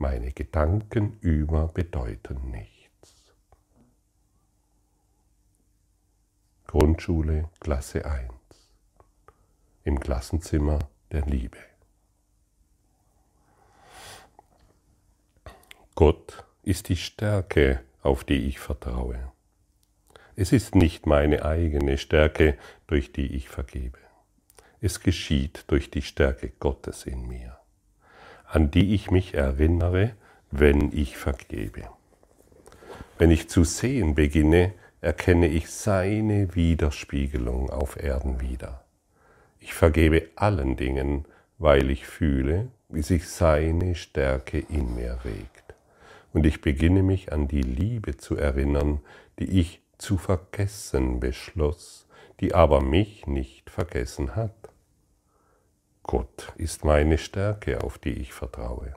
Meine 0.01 0.31
Gedanken 0.31 1.19
über 1.21 1.67
bedeuten 1.67 2.53
nichts. 2.53 3.35
Grundschule, 6.69 7.49
Klasse 7.59 8.05
1. 8.05 8.33
Im 9.83 9.99
Klassenzimmer 9.99 10.79
der 11.11 11.23
Liebe. 11.23 11.59
Gott 15.97 16.45
ist 16.63 16.89
die 16.91 16.97
Stärke, 16.97 17.81
auf 18.03 18.23
die 18.23 18.47
ich 18.47 18.61
vertraue. 18.61 19.33
Es 20.37 20.53
ist 20.53 20.77
nicht 20.77 21.07
meine 21.07 21.45
eigene 21.45 21.99
Stärke, 21.99 22.57
durch 22.87 23.11
die 23.11 23.35
ich 23.35 23.49
vergebe. 23.49 23.99
Es 24.81 25.01
geschieht 25.01 25.65
durch 25.67 25.91
die 25.91 26.03
Stärke 26.03 26.51
Gottes 26.51 27.05
in 27.05 27.27
mir, 27.27 27.58
an 28.49 28.71
die 28.71 28.95
ich 28.95 29.11
mich 29.11 29.35
erinnere, 29.35 30.13
wenn 30.51 30.93
ich 30.93 31.17
vergebe. 31.17 31.83
Wenn 33.19 33.31
ich 33.31 33.49
zu 33.49 33.65
sehen 33.65 34.15
beginne, 34.15 34.73
erkenne 35.01 35.49
ich 35.49 35.71
seine 35.71 36.55
Widerspiegelung 36.55 37.71
auf 37.71 38.03
Erden 38.03 38.41
wieder. 38.41 38.85
Ich 39.61 39.75
vergebe 39.75 40.29
allen 40.37 40.77
Dingen, 40.77 41.25
weil 41.59 41.91
ich 41.91 42.07
fühle, 42.07 42.69
wie 42.89 43.03
sich 43.03 43.29
seine 43.29 43.95
Stärke 43.95 44.59
in 44.59 44.95
mir 44.95 45.19
regt 45.25 45.69
und 46.33 46.47
ich 46.47 46.61
beginne 46.61 47.03
mich 47.03 47.33
an 47.33 47.49
die 47.49 47.63
Liebe 47.63 48.17
zu 48.17 48.37
erinnern, 48.37 49.01
die 49.39 49.59
ich 49.61 49.83
zu 49.99 50.19
vergessen 50.19 51.21
beschloss, 51.21 52.07
die 52.41 52.55
aber 52.55 52.81
mich 52.81 53.27
nicht 53.27 53.71
vergessen 53.71 54.37
hat. 54.37 54.55
Gott 56.09 56.55
ist 56.57 56.87
meine 56.87 57.19
Stärke, 57.19 57.83
auf 57.85 57.99
die 57.99 58.15
ich 58.15 58.33
vertraue. 58.33 58.95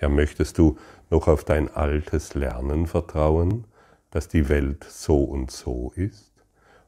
Ja, 0.00 0.08
möchtest 0.08 0.58
du 0.58 0.76
noch 1.08 1.28
auf 1.28 1.44
dein 1.44 1.72
altes 1.72 2.34
Lernen 2.34 2.88
vertrauen, 2.88 3.64
dass 4.10 4.26
die 4.26 4.48
Welt 4.48 4.82
so 4.82 5.22
und 5.22 5.52
so 5.52 5.92
ist 5.94 6.32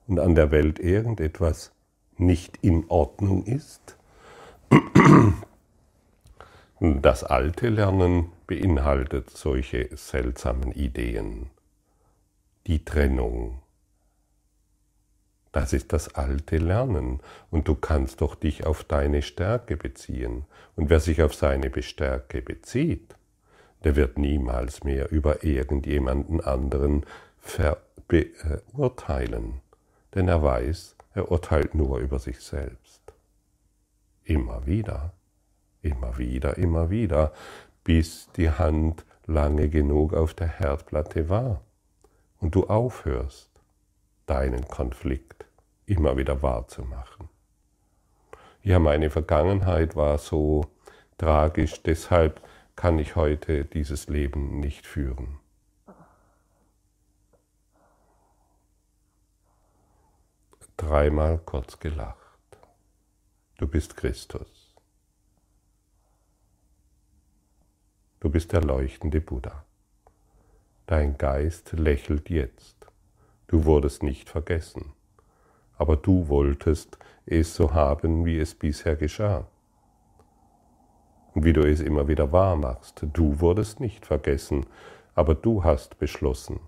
und 0.09 0.19
an 0.19 0.35
der 0.35 0.51
Welt 0.51 0.81
irgendetwas 0.81 1.71
nicht 2.17 2.59
in 2.63 2.85
Ordnung 2.89 3.45
ist? 3.45 3.97
Das 6.81 7.25
alte 7.25 7.69
Lernen 7.69 8.33
beinhaltet 8.47 9.29
solche 9.29 9.95
seltsamen 9.95 10.73
Ideen. 10.73 11.51
Die 12.67 12.87
Trennung. 12.87 13.61
Das 15.53 15.73
ist 15.73 15.93
das 15.93 16.15
alte 16.15 16.59
Lernen 16.59 17.21
und 17.51 17.67
du 17.67 17.75
kannst 17.75 18.21
doch 18.21 18.37
dich 18.37 18.67
auf 18.67 18.85
deine 18.85 19.23
Stärke 19.23 19.77
beziehen. 19.77 20.45
Und 20.77 20.91
wer 20.91 21.01
sich 21.01 21.23
auf 21.23 21.35
seine 21.35 21.71
Stärke 21.83 22.41
bezieht, 22.41 23.17
der 23.83 23.97
wird 23.97 24.19
niemals 24.19 24.85
mehr 24.85 25.11
über 25.11 25.43
irgendjemanden 25.43 26.41
anderen 26.41 27.05
verurteilen, 27.41 29.61
denn 30.15 30.29
er 30.29 30.43
weiß, 30.43 30.97
er 31.15 31.33
urteilt 31.33 31.75
nur 31.75 31.99
über 31.99 32.19
sich 32.19 32.41
selbst. 32.41 33.01
Immer 34.25 34.67
wieder. 34.67 35.15
Immer 35.83 36.19
wieder, 36.19 36.59
immer 36.59 36.91
wieder, 36.91 37.33
bis 37.85 38.29
die 38.37 38.51
Hand 38.51 39.07
lange 39.27 39.71
genug 39.71 40.13
auf 40.13 40.35
der 40.35 40.49
Herdplatte 40.49 41.31
war 41.31 41.63
und 42.39 42.55
du 42.55 42.67
aufhörst, 42.67 43.49
deinen 44.27 44.69
Konflikt 44.69 45.40
immer 45.91 46.17
wieder 46.17 46.41
wahrzumachen. 46.41 47.29
Ja, 48.63 48.79
meine 48.79 49.11
Vergangenheit 49.11 49.97
war 49.97 50.19
so 50.19 50.67
tragisch, 51.19 51.83
deshalb 51.83 52.41
kann 52.77 52.99
ich 52.99 53.17
heute 53.17 53.65
dieses 53.65 54.07
Leben 54.09 54.61
nicht 54.61 54.87
führen. 54.87 55.41
Dreimal 60.77 61.39
kurz 61.39 61.79
gelacht. 61.79 62.17
Du 63.59 63.67
bist 63.67 63.97
Christus. 63.97 64.75
Du 68.21 68.31
bist 68.31 68.53
der 68.53 68.63
leuchtende 68.63 69.21
Buddha. 69.21 69.65
Dein 70.87 71.19
Geist 71.19 71.73
lächelt 71.73 72.31
jetzt. 72.31 72.87
Du 73.49 73.65
wurdest 73.65 74.03
nicht 74.03 74.29
vergessen, 74.29 74.93
aber 75.81 75.97
du 75.97 76.29
wolltest 76.29 76.99
es 77.25 77.55
so 77.55 77.73
haben, 77.73 78.27
wie 78.27 78.39
es 78.39 78.55
bisher 78.55 78.97
geschah. 78.97 79.47
Und 81.33 81.45
wie 81.47 81.55
du 81.55 81.63
es 81.63 81.81
immer 81.81 82.07
wieder 82.07 82.33
wahr 82.33 82.55
machst. 82.55 83.07
Du 83.15 83.41
wurdest 83.41 83.81
nicht 83.81 84.05
vergessen, 84.05 84.67
aber 85.15 85.35
du 85.35 85.65
hast 85.65 85.99
beschlossen, 85.99 86.61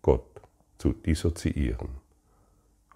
Gott 0.00 0.40
zu 0.78 0.92
dissoziieren. 0.92 1.88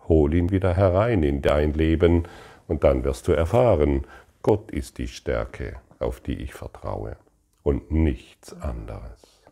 Hol 0.07 0.35
ihn 0.35 0.53
wieder 0.53 0.73
herein 0.73 1.25
in 1.25 1.43
dein 1.43 1.73
Leben 1.73 2.29
und 2.69 2.85
dann 2.85 3.03
wirst 3.03 3.27
du 3.27 3.33
erfahren, 3.33 4.07
Gott 4.43 4.71
ist 4.71 4.99
die 4.99 5.09
Stärke, 5.09 5.81
auf 5.99 6.21
die 6.21 6.35
ich 6.35 6.55
vertraue 6.55 7.17
und 7.65 7.91
nichts 7.91 8.53
anderes. 8.61 9.43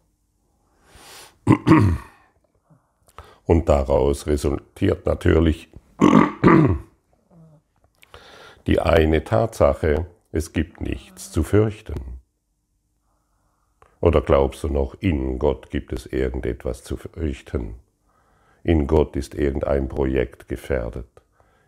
Und 3.46 3.68
daraus 3.68 4.28
resultiert 4.28 5.06
natürlich 5.06 5.70
die 8.66 8.80
eine 8.80 9.24
Tatsache, 9.24 10.06
es 10.32 10.52
gibt 10.52 10.80
nichts 10.80 11.30
zu 11.30 11.42
fürchten. 11.42 12.20
Oder 14.00 14.20
glaubst 14.20 14.64
du 14.64 14.68
noch, 14.68 14.96
in 15.00 15.38
Gott 15.38 15.70
gibt 15.70 15.92
es 15.92 16.06
irgendetwas 16.06 16.82
zu 16.84 16.96
fürchten? 16.96 17.76
In 18.62 18.86
Gott 18.86 19.16
ist 19.16 19.34
irgendein 19.34 19.88
Projekt 19.88 20.48
gefährdet. 20.48 21.08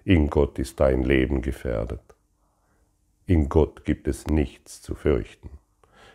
In 0.05 0.29
Gott 0.31 0.59
ist 0.59 0.81
dein 0.81 1.03
Leben 1.03 1.43
gefährdet. 1.43 2.03
In 3.27 3.49
Gott 3.49 3.85
gibt 3.85 4.09
es 4.09 4.27
nichts 4.27 4.83
zu 4.83 4.95
fürchten 4.95 5.51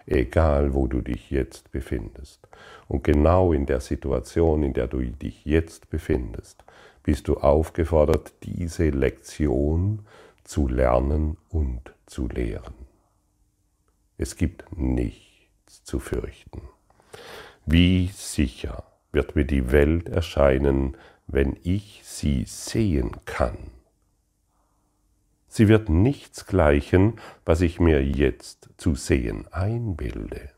egal 0.06 0.74
wo 0.74 0.88
du 0.88 1.02
dich 1.02 1.32
jetzt 1.32 1.71
befindest. 1.71 2.47
Und 2.88 3.04
genau 3.04 3.54
in 3.54 3.65
der 3.65 3.80
Situation, 3.80 4.63
in 4.63 4.74
der 4.74 4.88
du 4.88 5.02
dich 5.02 5.45
jetzt 5.45 5.89
befindest, 5.89 6.63
bist 7.04 7.28
du 7.28 7.38
aufgefordert, 7.38 8.34
diese 8.44 8.90
Lektion 8.90 10.06
zu 10.44 10.68
lernen 10.68 11.38
und 11.50 11.94
zu 12.06 12.28
lehren. 12.28 12.74
Es 14.18 14.36
gibt 14.36 14.66
nichts 14.78 15.84
zu 15.84 16.00
fürchten. 16.00 16.62
Wie 17.66 18.08
sicher 18.14 18.84
wird 19.12 19.36
mir 19.36 19.46
die 19.46 19.72
Welt 19.72 20.10
erscheinen, 20.10 20.98
wenn 21.28 21.58
ich 21.64 22.02
sie 22.04 22.44
sehen 22.46 23.12
kann? 23.26 23.58
Sie 25.48 25.68
wird 25.68 25.90
nichts 25.90 26.46
gleichen, 26.46 27.20
was 27.46 27.62
ich 27.62 27.80
mir 27.80 28.04
jetzt 28.04 28.70
zu 28.78 28.96
sehen 28.96 29.48
einbilde. 29.52 30.50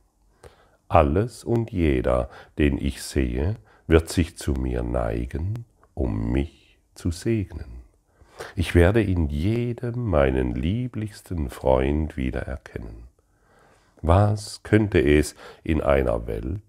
Alles 0.88 1.44
und 1.44 1.72
jeder, 1.72 2.30
den 2.58 2.78
ich 2.78 3.02
sehe, 3.02 3.56
wird 3.88 4.10
sich 4.10 4.38
zu 4.38 4.54
mir 4.54 4.84
neigen, 4.84 5.66
um 5.94 6.32
mich 6.32 6.80
zu 6.96 7.12
segnen. 7.12 7.84
Ich 8.56 8.76
werde 8.76 9.02
in 9.02 9.28
jedem 9.30 10.06
meinen 10.10 10.56
lieblichsten 10.56 11.50
Freund 11.50 12.18
wiedererkennen. 12.18 13.04
Was 14.02 14.64
könnte 14.64 15.00
es 15.00 15.36
in 15.64 15.82
einer 15.82 16.28
Welt, 16.28 16.62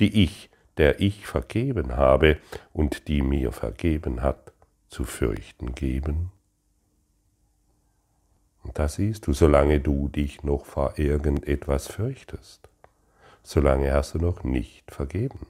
die 0.00 0.22
ich, 0.22 0.50
der 0.76 1.00
ich 1.00 1.26
vergeben 1.26 1.96
habe 1.96 2.36
und 2.72 3.08
die 3.08 3.22
mir 3.22 3.52
vergeben 3.52 4.22
hat, 4.22 4.52
zu 4.88 5.04
fürchten 5.04 5.74
geben? 5.74 6.30
Und 8.62 8.78
da 8.78 8.88
siehst 8.88 9.26
du, 9.26 9.32
solange 9.32 9.80
du 9.80 10.08
dich 10.08 10.42
noch 10.42 10.64
vor 10.64 10.98
irgendetwas 10.98 11.86
fürchtest, 11.86 12.68
solange 13.42 13.92
hast 13.92 14.14
du 14.14 14.18
noch 14.18 14.42
nicht 14.42 14.90
vergeben. 14.90 15.46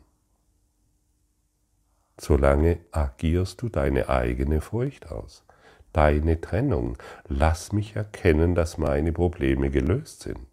Solange 2.19 2.79
agierst 2.93 3.63
du 3.63 3.69
deine 3.69 4.09
eigene 4.09 4.61
Furcht 4.61 5.11
aus, 5.11 5.45
deine 5.93 6.41
Trennung. 6.41 6.97
Lass 7.29 7.73
mich 7.73 7.97
erkennen, 7.97 8.55
dass 8.55 8.79
meine 8.79 9.13
Probleme 9.13 9.71
gelöst 9.71 10.23
sind. 10.23 10.47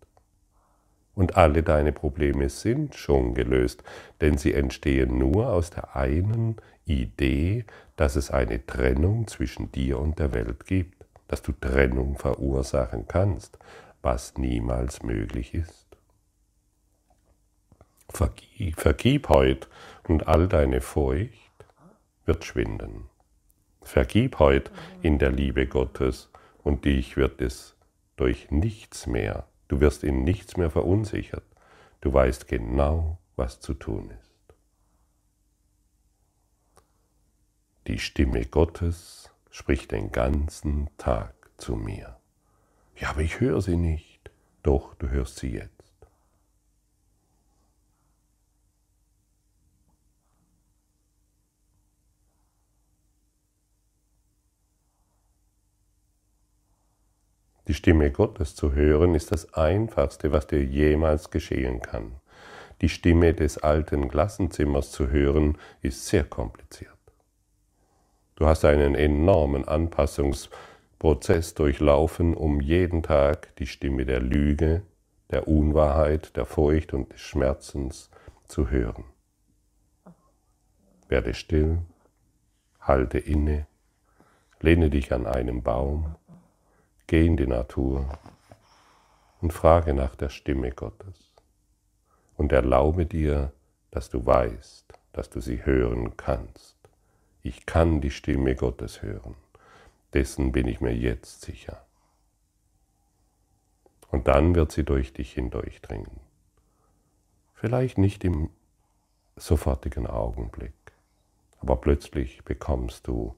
Und 1.14 1.38
alle 1.38 1.62
deine 1.62 1.92
Probleme 1.92 2.50
sind 2.50 2.96
schon 2.96 3.34
gelöst, 3.34 3.84
denn 4.22 4.38
sie 4.38 4.54
entstehen 4.54 5.18
nur 5.18 5.52
aus 5.52 5.70
der 5.70 5.96
einen 5.96 6.56
Idee, 6.86 7.66
dass 7.96 8.16
es 8.16 8.32
eine 8.32 8.66
Trennung 8.66 9.28
zwischen 9.28 9.72
dir 9.72 10.00
und 10.00 10.20
der 10.20 10.34
Welt 10.34 10.66
gibt 10.66 11.02
dass 11.32 11.42
du 11.42 11.54
Trennung 11.54 12.18
verursachen 12.18 13.08
kannst, 13.08 13.58
was 14.02 14.38
niemals 14.38 15.02
möglich 15.02 15.54
ist. 15.54 15.88
Vergib, 18.10 18.78
vergib 18.78 19.30
heut 19.30 19.70
und 20.10 20.28
all 20.28 20.50
deine 20.50 20.82
Furcht 20.82 21.51
wird 22.26 22.46
schwinden. 22.46 23.10
Vergib 23.82 24.40
heut 24.40 24.72
in 25.02 25.18
der 25.20 25.32
Liebe 25.32 25.68
Gottes 25.68 26.30
und 26.64 26.86
dich 26.86 27.18
wird 27.18 27.42
es 27.42 27.76
durch 28.16 28.52
nichts 28.52 29.08
mehr, 29.08 29.48
du 29.68 29.80
wirst 29.80 30.04
in 30.04 30.24
nichts 30.24 30.58
mehr 30.58 30.70
verunsichert. 30.70 31.46
Du 32.02 32.14
weißt 32.14 32.48
genau, 32.48 33.20
was 33.36 33.60
zu 33.60 33.74
tun 33.74 34.12
ist. 34.12 34.32
Die 37.88 38.00
Stimme 38.00 38.46
Gottes 38.46 39.32
spricht 39.50 39.92
den 39.92 40.12
ganzen 40.12 40.90
Tag 40.98 41.34
zu 41.58 41.76
mir. 41.76 42.18
Ja, 42.96 43.10
aber 43.10 43.22
ich 43.22 43.40
höre 43.40 43.62
sie 43.62 43.78
nicht. 43.78 44.32
Doch, 44.62 44.94
du 44.96 45.10
hörst 45.10 45.38
sie 45.38 45.54
jetzt. 45.54 45.81
Die 57.72 57.76
Stimme 57.76 58.12
Gottes 58.12 58.54
zu 58.54 58.74
hören 58.74 59.16
ist 59.16 59.32
das 59.32 59.54
Einfachste, 59.54 60.34
was 60.34 60.46
dir 60.46 60.62
jemals 60.62 61.32
geschehen 61.32 61.82
kann. 61.82 62.18
Die 62.82 62.90
Stimme 62.90 63.34
des 63.34 63.60
alten 63.60 64.10
Klassenzimmers 64.10 64.92
zu 64.92 65.08
hören 65.08 65.58
ist 65.82 66.06
sehr 66.06 66.26
kompliziert. 66.26 66.98
Du 68.36 68.46
hast 68.46 68.66
einen 68.66 68.94
enormen 68.94 69.66
Anpassungsprozess 69.66 71.54
durchlaufen, 71.54 72.34
um 72.34 72.60
jeden 72.60 73.04
Tag 73.04 73.56
die 73.56 73.68
Stimme 73.68 74.06
der 74.06 74.20
Lüge, 74.20 74.82
der 75.30 75.48
Unwahrheit, 75.48 76.36
der 76.36 76.44
Furcht 76.44 76.94
und 76.94 77.14
des 77.14 77.22
Schmerzens 77.22 78.12
zu 78.50 78.70
hören. 78.70 79.06
Werde 81.08 81.34
still, 81.34 81.78
halte 82.82 83.18
inne, 83.18 83.66
lehne 84.60 84.90
dich 84.90 85.14
an 85.14 85.26
einen 85.26 85.64
Baum, 85.64 86.18
geh 87.12 87.26
in 87.26 87.36
die 87.36 87.46
Natur 87.46 88.08
und 89.42 89.52
frage 89.52 89.94
nach 89.94 90.16
der 90.16 90.30
Stimme 90.30 90.72
Gottes. 90.72 91.34
Und 92.38 92.54
erlaube 92.54 93.06
dir, 93.06 93.52
dass 93.92 94.10
du 94.10 94.26
weißt, 94.26 94.94
dass 95.12 95.30
du 95.30 95.42
sie 95.42 95.66
hören 95.66 96.16
kannst. 96.16 96.78
Ich 97.44 97.66
kann 97.66 98.00
die 98.00 98.12
Stimme 98.12 98.56
Gottes 98.56 99.02
hören. 99.02 99.36
Dessen 100.14 100.54
bin 100.54 100.70
ich 100.70 100.80
mir 100.80 100.96
jetzt 100.96 101.42
sicher. 101.42 101.86
Und 104.08 104.30
dann 104.30 104.56
wird 104.56 104.72
sie 104.72 104.86
durch 104.86 105.12
dich 105.12 105.34
hindurchdringen. 105.34 106.22
Vielleicht 107.56 107.98
nicht 107.98 108.24
im 108.24 108.52
sofortigen 109.36 110.08
Augenblick, 110.08 110.94
aber 111.60 111.76
plötzlich 111.76 112.46
bekommst 112.46 113.06
du 113.06 113.36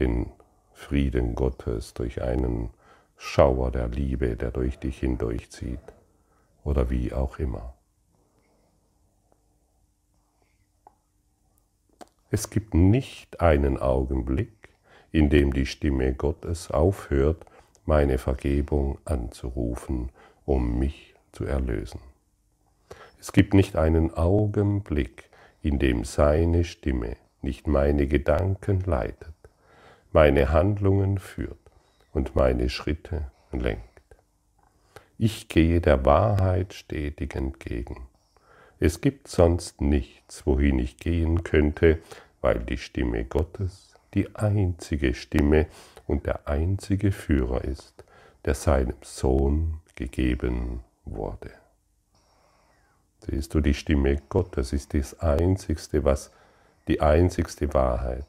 den 0.00 0.30
Frieden 0.74 1.34
Gottes 1.34 1.94
durch 1.94 2.20
einen 2.20 2.68
Schauer 3.16 3.70
der 3.70 3.88
Liebe, 3.88 4.36
der 4.36 4.50
durch 4.50 4.78
dich 4.78 5.00
hindurchzieht 5.00 5.80
oder 6.64 6.90
wie 6.90 7.12
auch 7.12 7.38
immer. 7.38 7.74
Es 12.30 12.50
gibt 12.50 12.74
nicht 12.74 13.40
einen 13.40 13.78
Augenblick, 13.78 14.68
in 15.12 15.30
dem 15.30 15.52
die 15.52 15.64
Stimme 15.64 16.12
Gottes 16.12 16.70
aufhört, 16.70 17.46
meine 17.86 18.18
Vergebung 18.18 18.98
anzurufen, 19.04 20.10
um 20.44 20.78
mich 20.78 21.14
zu 21.32 21.44
erlösen. 21.44 22.00
Es 23.18 23.32
gibt 23.32 23.54
nicht 23.54 23.76
einen 23.76 24.12
Augenblick, 24.12 25.30
in 25.62 25.78
dem 25.78 26.04
seine 26.04 26.64
Stimme 26.64 27.16
nicht 27.42 27.66
meine 27.66 28.06
Gedanken 28.06 28.80
leitet, 28.80 29.34
meine 30.12 30.50
Handlungen 30.52 31.18
führt 31.18 31.65
und 32.16 32.34
meine 32.34 32.70
Schritte 32.70 33.30
lenkt. 33.52 34.00
Ich 35.18 35.48
gehe 35.48 35.82
der 35.82 36.06
Wahrheit 36.06 36.72
stetig 36.72 37.34
entgegen. 37.34 38.08
Es 38.80 39.02
gibt 39.02 39.28
sonst 39.28 39.82
nichts, 39.82 40.46
wohin 40.46 40.78
ich 40.78 40.96
gehen 40.96 41.44
könnte, 41.44 41.98
weil 42.40 42.60
die 42.60 42.78
Stimme 42.78 43.26
Gottes 43.26 43.92
die 44.14 44.34
einzige 44.34 45.12
Stimme 45.12 45.66
und 46.06 46.24
der 46.24 46.48
einzige 46.48 47.12
Führer 47.12 47.64
ist, 47.64 48.02
der 48.46 48.54
seinem 48.54 48.96
Sohn 49.02 49.82
gegeben 49.94 50.80
wurde. 51.04 51.50
Siehst 53.26 53.52
du, 53.52 53.60
die 53.60 53.74
Stimme 53.74 54.22
Gottes 54.30 54.72
ist 54.72 54.94
das 54.94 55.20
Einzigste, 55.20 56.02
was 56.02 56.32
die 56.88 57.02
einzigste 57.02 57.74
Wahrheit. 57.74 58.26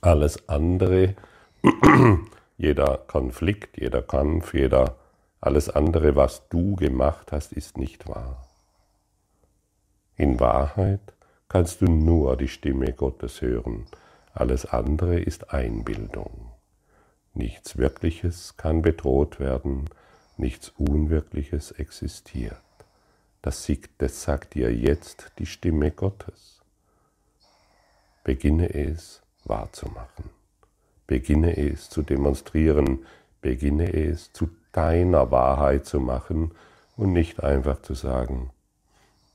Alles 0.00 0.48
andere, 0.48 1.14
jeder 2.56 2.98
Konflikt, 3.06 3.78
jeder 3.78 4.02
Kampf, 4.02 4.54
jeder, 4.54 4.96
alles 5.40 5.68
andere, 5.68 6.16
was 6.16 6.48
du 6.48 6.76
gemacht 6.76 7.32
hast, 7.32 7.52
ist 7.52 7.76
nicht 7.76 8.08
wahr. 8.08 8.46
In 10.16 10.40
Wahrheit 10.40 11.12
kannst 11.48 11.80
du 11.80 11.86
nur 11.86 12.36
die 12.36 12.48
Stimme 12.48 12.92
Gottes 12.92 13.42
hören. 13.42 13.86
Alles 14.32 14.66
andere 14.66 15.20
ist 15.20 15.52
Einbildung. 15.52 16.52
Nichts 17.34 17.76
Wirkliches 17.76 18.56
kann 18.56 18.82
bedroht 18.82 19.40
werden, 19.40 19.90
nichts 20.36 20.70
Unwirkliches 20.78 21.72
existiert. 21.72 22.56
Das 23.42 23.68
sagt 24.00 24.54
dir 24.54 24.74
jetzt 24.74 25.32
die 25.38 25.46
Stimme 25.46 25.90
Gottes. 25.90 26.62
Beginne 28.22 28.72
es 28.72 29.20
wahrzumachen. 29.44 30.43
Beginne 31.06 31.56
es 31.56 31.90
zu 31.90 32.02
demonstrieren. 32.02 33.04
Beginne 33.40 33.92
es 33.92 34.32
zu 34.32 34.48
deiner 34.72 35.30
Wahrheit 35.30 35.86
zu 35.86 36.00
machen 36.00 36.52
und 36.96 37.12
nicht 37.12 37.42
einfach 37.42 37.82
zu 37.82 37.94
sagen, 37.94 38.50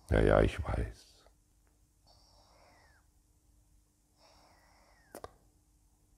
ja, 0.09 0.21
ja, 0.21 0.41
ich 0.41 0.59
weiß. 0.63 1.09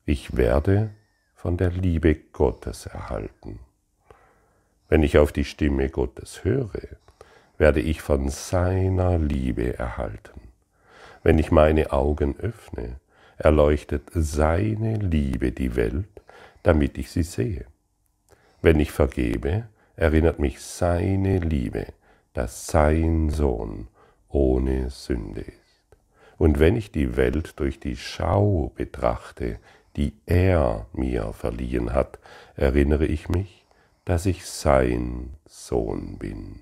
Ich 0.05 0.35
werde 0.35 0.91
von 1.35 1.57
der 1.57 1.71
Liebe 1.71 2.15
Gottes 2.15 2.85
erhalten. 2.85 3.59
Wenn 4.89 5.03
ich 5.03 5.17
auf 5.17 5.31
die 5.31 5.45
Stimme 5.45 5.89
Gottes 5.89 6.43
höre, 6.43 6.97
werde 7.57 7.79
ich 7.79 8.01
von 8.01 8.29
seiner 8.29 9.17
Liebe 9.17 9.77
erhalten. 9.77 10.41
Wenn 11.23 11.37
ich 11.37 11.51
meine 11.51 11.91
Augen 11.91 12.35
öffne, 12.37 12.99
erleuchtet 13.37 14.09
seine 14.13 14.95
Liebe 14.95 15.51
die 15.51 15.75
Welt, 15.75 16.09
damit 16.63 16.97
ich 16.97 17.11
sie 17.11 17.23
sehe. 17.23 17.65
Wenn 18.61 18.79
ich 18.79 18.91
vergebe, 18.91 19.67
erinnert 19.95 20.39
mich 20.39 20.61
seine 20.61 21.39
Liebe, 21.39 21.87
dass 22.33 22.67
sein 22.67 23.29
Sohn 23.29 23.87
ohne 24.29 24.89
Sünde 24.89 25.41
ist. 25.41 25.97
Und 26.37 26.59
wenn 26.59 26.75
ich 26.75 26.91
die 26.91 27.17
Welt 27.17 27.59
durch 27.59 27.79
die 27.79 27.95
Schau 27.95 28.71
betrachte, 28.75 29.59
die 29.95 30.13
er 30.25 30.87
mir 30.93 31.33
verliehen 31.33 31.93
hat, 31.93 32.19
erinnere 32.55 33.05
ich 33.05 33.29
mich, 33.29 33.65
dass 34.05 34.25
ich 34.25 34.45
sein 34.45 35.35
Sohn 35.45 36.17
bin. 36.17 36.59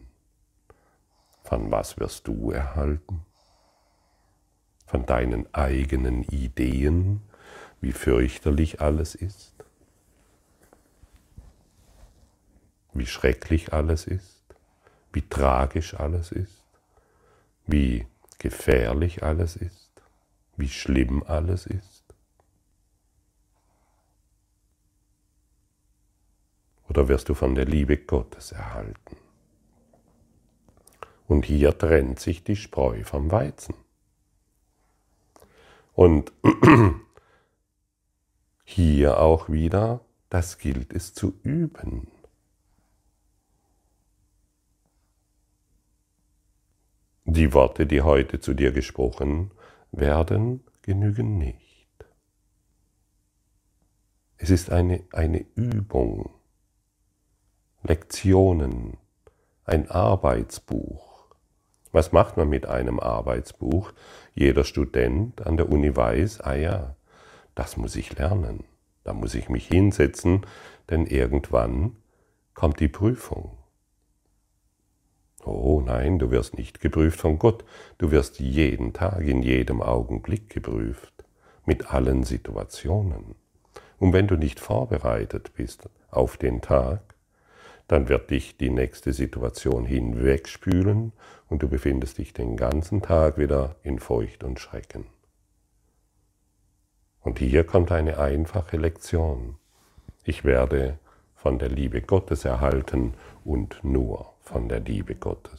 Von 1.44 1.72
was 1.72 2.00
wirst 2.00 2.28
du 2.28 2.52
erhalten? 2.52 3.22
Von 4.90 5.06
deinen 5.06 5.54
eigenen 5.54 6.24
Ideen, 6.24 7.22
wie 7.80 7.92
fürchterlich 7.92 8.82
alles 8.82 9.14
ist? 9.14 9.54
Wie 12.94 13.06
schrecklich 13.06 13.72
alles 13.72 14.08
ist? 14.08 14.44
Wie 15.14 15.22
tragisch 15.22 15.94
alles 15.94 16.32
ist? 16.32 16.64
Wie 17.68 18.08
gefährlich 18.40 19.22
alles 19.22 19.56
ist? 19.56 19.92
Wie 20.58 20.70
schlimm 20.70 21.24
alles 21.24 21.68
ist? 21.68 22.00
oder 26.90 27.08
wirst 27.08 27.30
du 27.30 27.34
von 27.34 27.56
der 27.56 27.66
Liebe 27.66 27.98
Gottes 27.98 28.52
erhalten. 28.52 29.16
Und 31.28 31.46
hier 31.46 31.78
trennt 31.78 32.20
sich 32.20 32.44
die 32.44 32.56
Spreu 32.56 33.04
vom 33.04 33.32
Weizen. 33.32 33.76
Und 35.94 36.32
hier 38.64 39.20
auch 39.20 39.50
wieder, 39.50 40.02
das 40.30 40.58
gilt 40.58 40.94
es 40.94 41.14
zu 41.14 41.40
üben. 41.44 42.08
Die 47.26 47.54
Worte, 47.54 47.86
die 47.86 48.02
heute 48.02 48.40
zu 48.40 48.54
dir 48.54 48.72
gesprochen 48.72 49.52
werden, 49.92 50.64
genügen 50.82 51.38
nicht. 51.38 51.80
Es 54.38 54.50
ist 54.50 54.72
eine, 54.72 55.04
eine 55.12 55.46
Übung. 55.56 56.34
Lektionen, 57.84 58.98
ein 59.66 59.90
Arbeitsbuch. 59.90 61.09
Was 61.92 62.12
macht 62.12 62.38
man 62.38 62.50
mit 62.50 62.66
einem 62.68 63.00
Arbeitsbuch? 63.00 63.92
Jeder 64.36 64.64
Student 64.64 65.46
an 65.46 65.58
der 65.58 65.70
Uni 65.70 65.96
weiß, 65.96 66.42
ah 66.42 66.56
ja, 66.56 66.96
das 67.56 67.78
muss 67.78 67.96
ich 67.96 68.18
lernen, 68.18 68.64
da 69.04 69.14
muss 69.14 69.34
ich 69.34 69.50
mich 69.50 69.68
hinsetzen, 69.68 70.46
denn 70.90 71.06
irgendwann 71.06 71.96
kommt 72.54 72.80
die 72.80 72.88
Prüfung. 72.88 73.58
Oh 75.46 75.82
nein, 75.84 76.20
du 76.20 76.32
wirst 76.32 76.58
nicht 76.58 76.80
geprüft 76.80 77.20
von 77.20 77.40
Gott, 77.40 77.64
du 77.98 78.12
wirst 78.12 78.40
jeden 78.40 78.94
Tag, 78.94 79.22
in 79.22 79.42
jedem 79.42 79.82
Augenblick 79.82 80.50
geprüft, 80.50 81.14
mit 81.66 81.92
allen 81.92 82.24
Situationen. 82.24 83.36
Und 83.98 84.14
wenn 84.14 84.28
du 84.28 84.36
nicht 84.36 84.60
vorbereitet 84.60 85.54
bist 85.56 85.90
auf 86.12 86.38
den 86.38 86.62
Tag, 86.62 87.09
dann 87.90 88.08
wird 88.08 88.30
dich 88.30 88.56
die 88.56 88.70
nächste 88.70 89.14
Situation 89.14 89.84
hinwegspülen 89.84 91.12
und 91.50 91.64
du 91.64 91.68
befindest 91.68 92.20
dich 92.20 92.34
den 92.34 92.56
ganzen 92.56 93.02
Tag 93.02 93.40
wieder 93.40 93.76
in 93.82 93.98
Furcht 93.98 94.44
und 94.44 94.60
Schrecken. 94.60 95.08
Und 97.22 97.40
hier 97.40 97.64
kommt 97.64 97.92
eine 97.92 98.20
einfache 98.20 98.78
Lektion. 98.78 99.58
Ich 100.24 100.46
werde 100.46 101.00
von 101.36 101.58
der 101.58 101.70
Liebe 101.70 102.02
Gottes 102.04 102.46
erhalten 102.46 103.16
und 103.44 103.84
nur 103.84 104.34
von 104.42 104.70
der 104.70 104.82
Liebe 104.82 105.16
Gottes. 105.16 105.59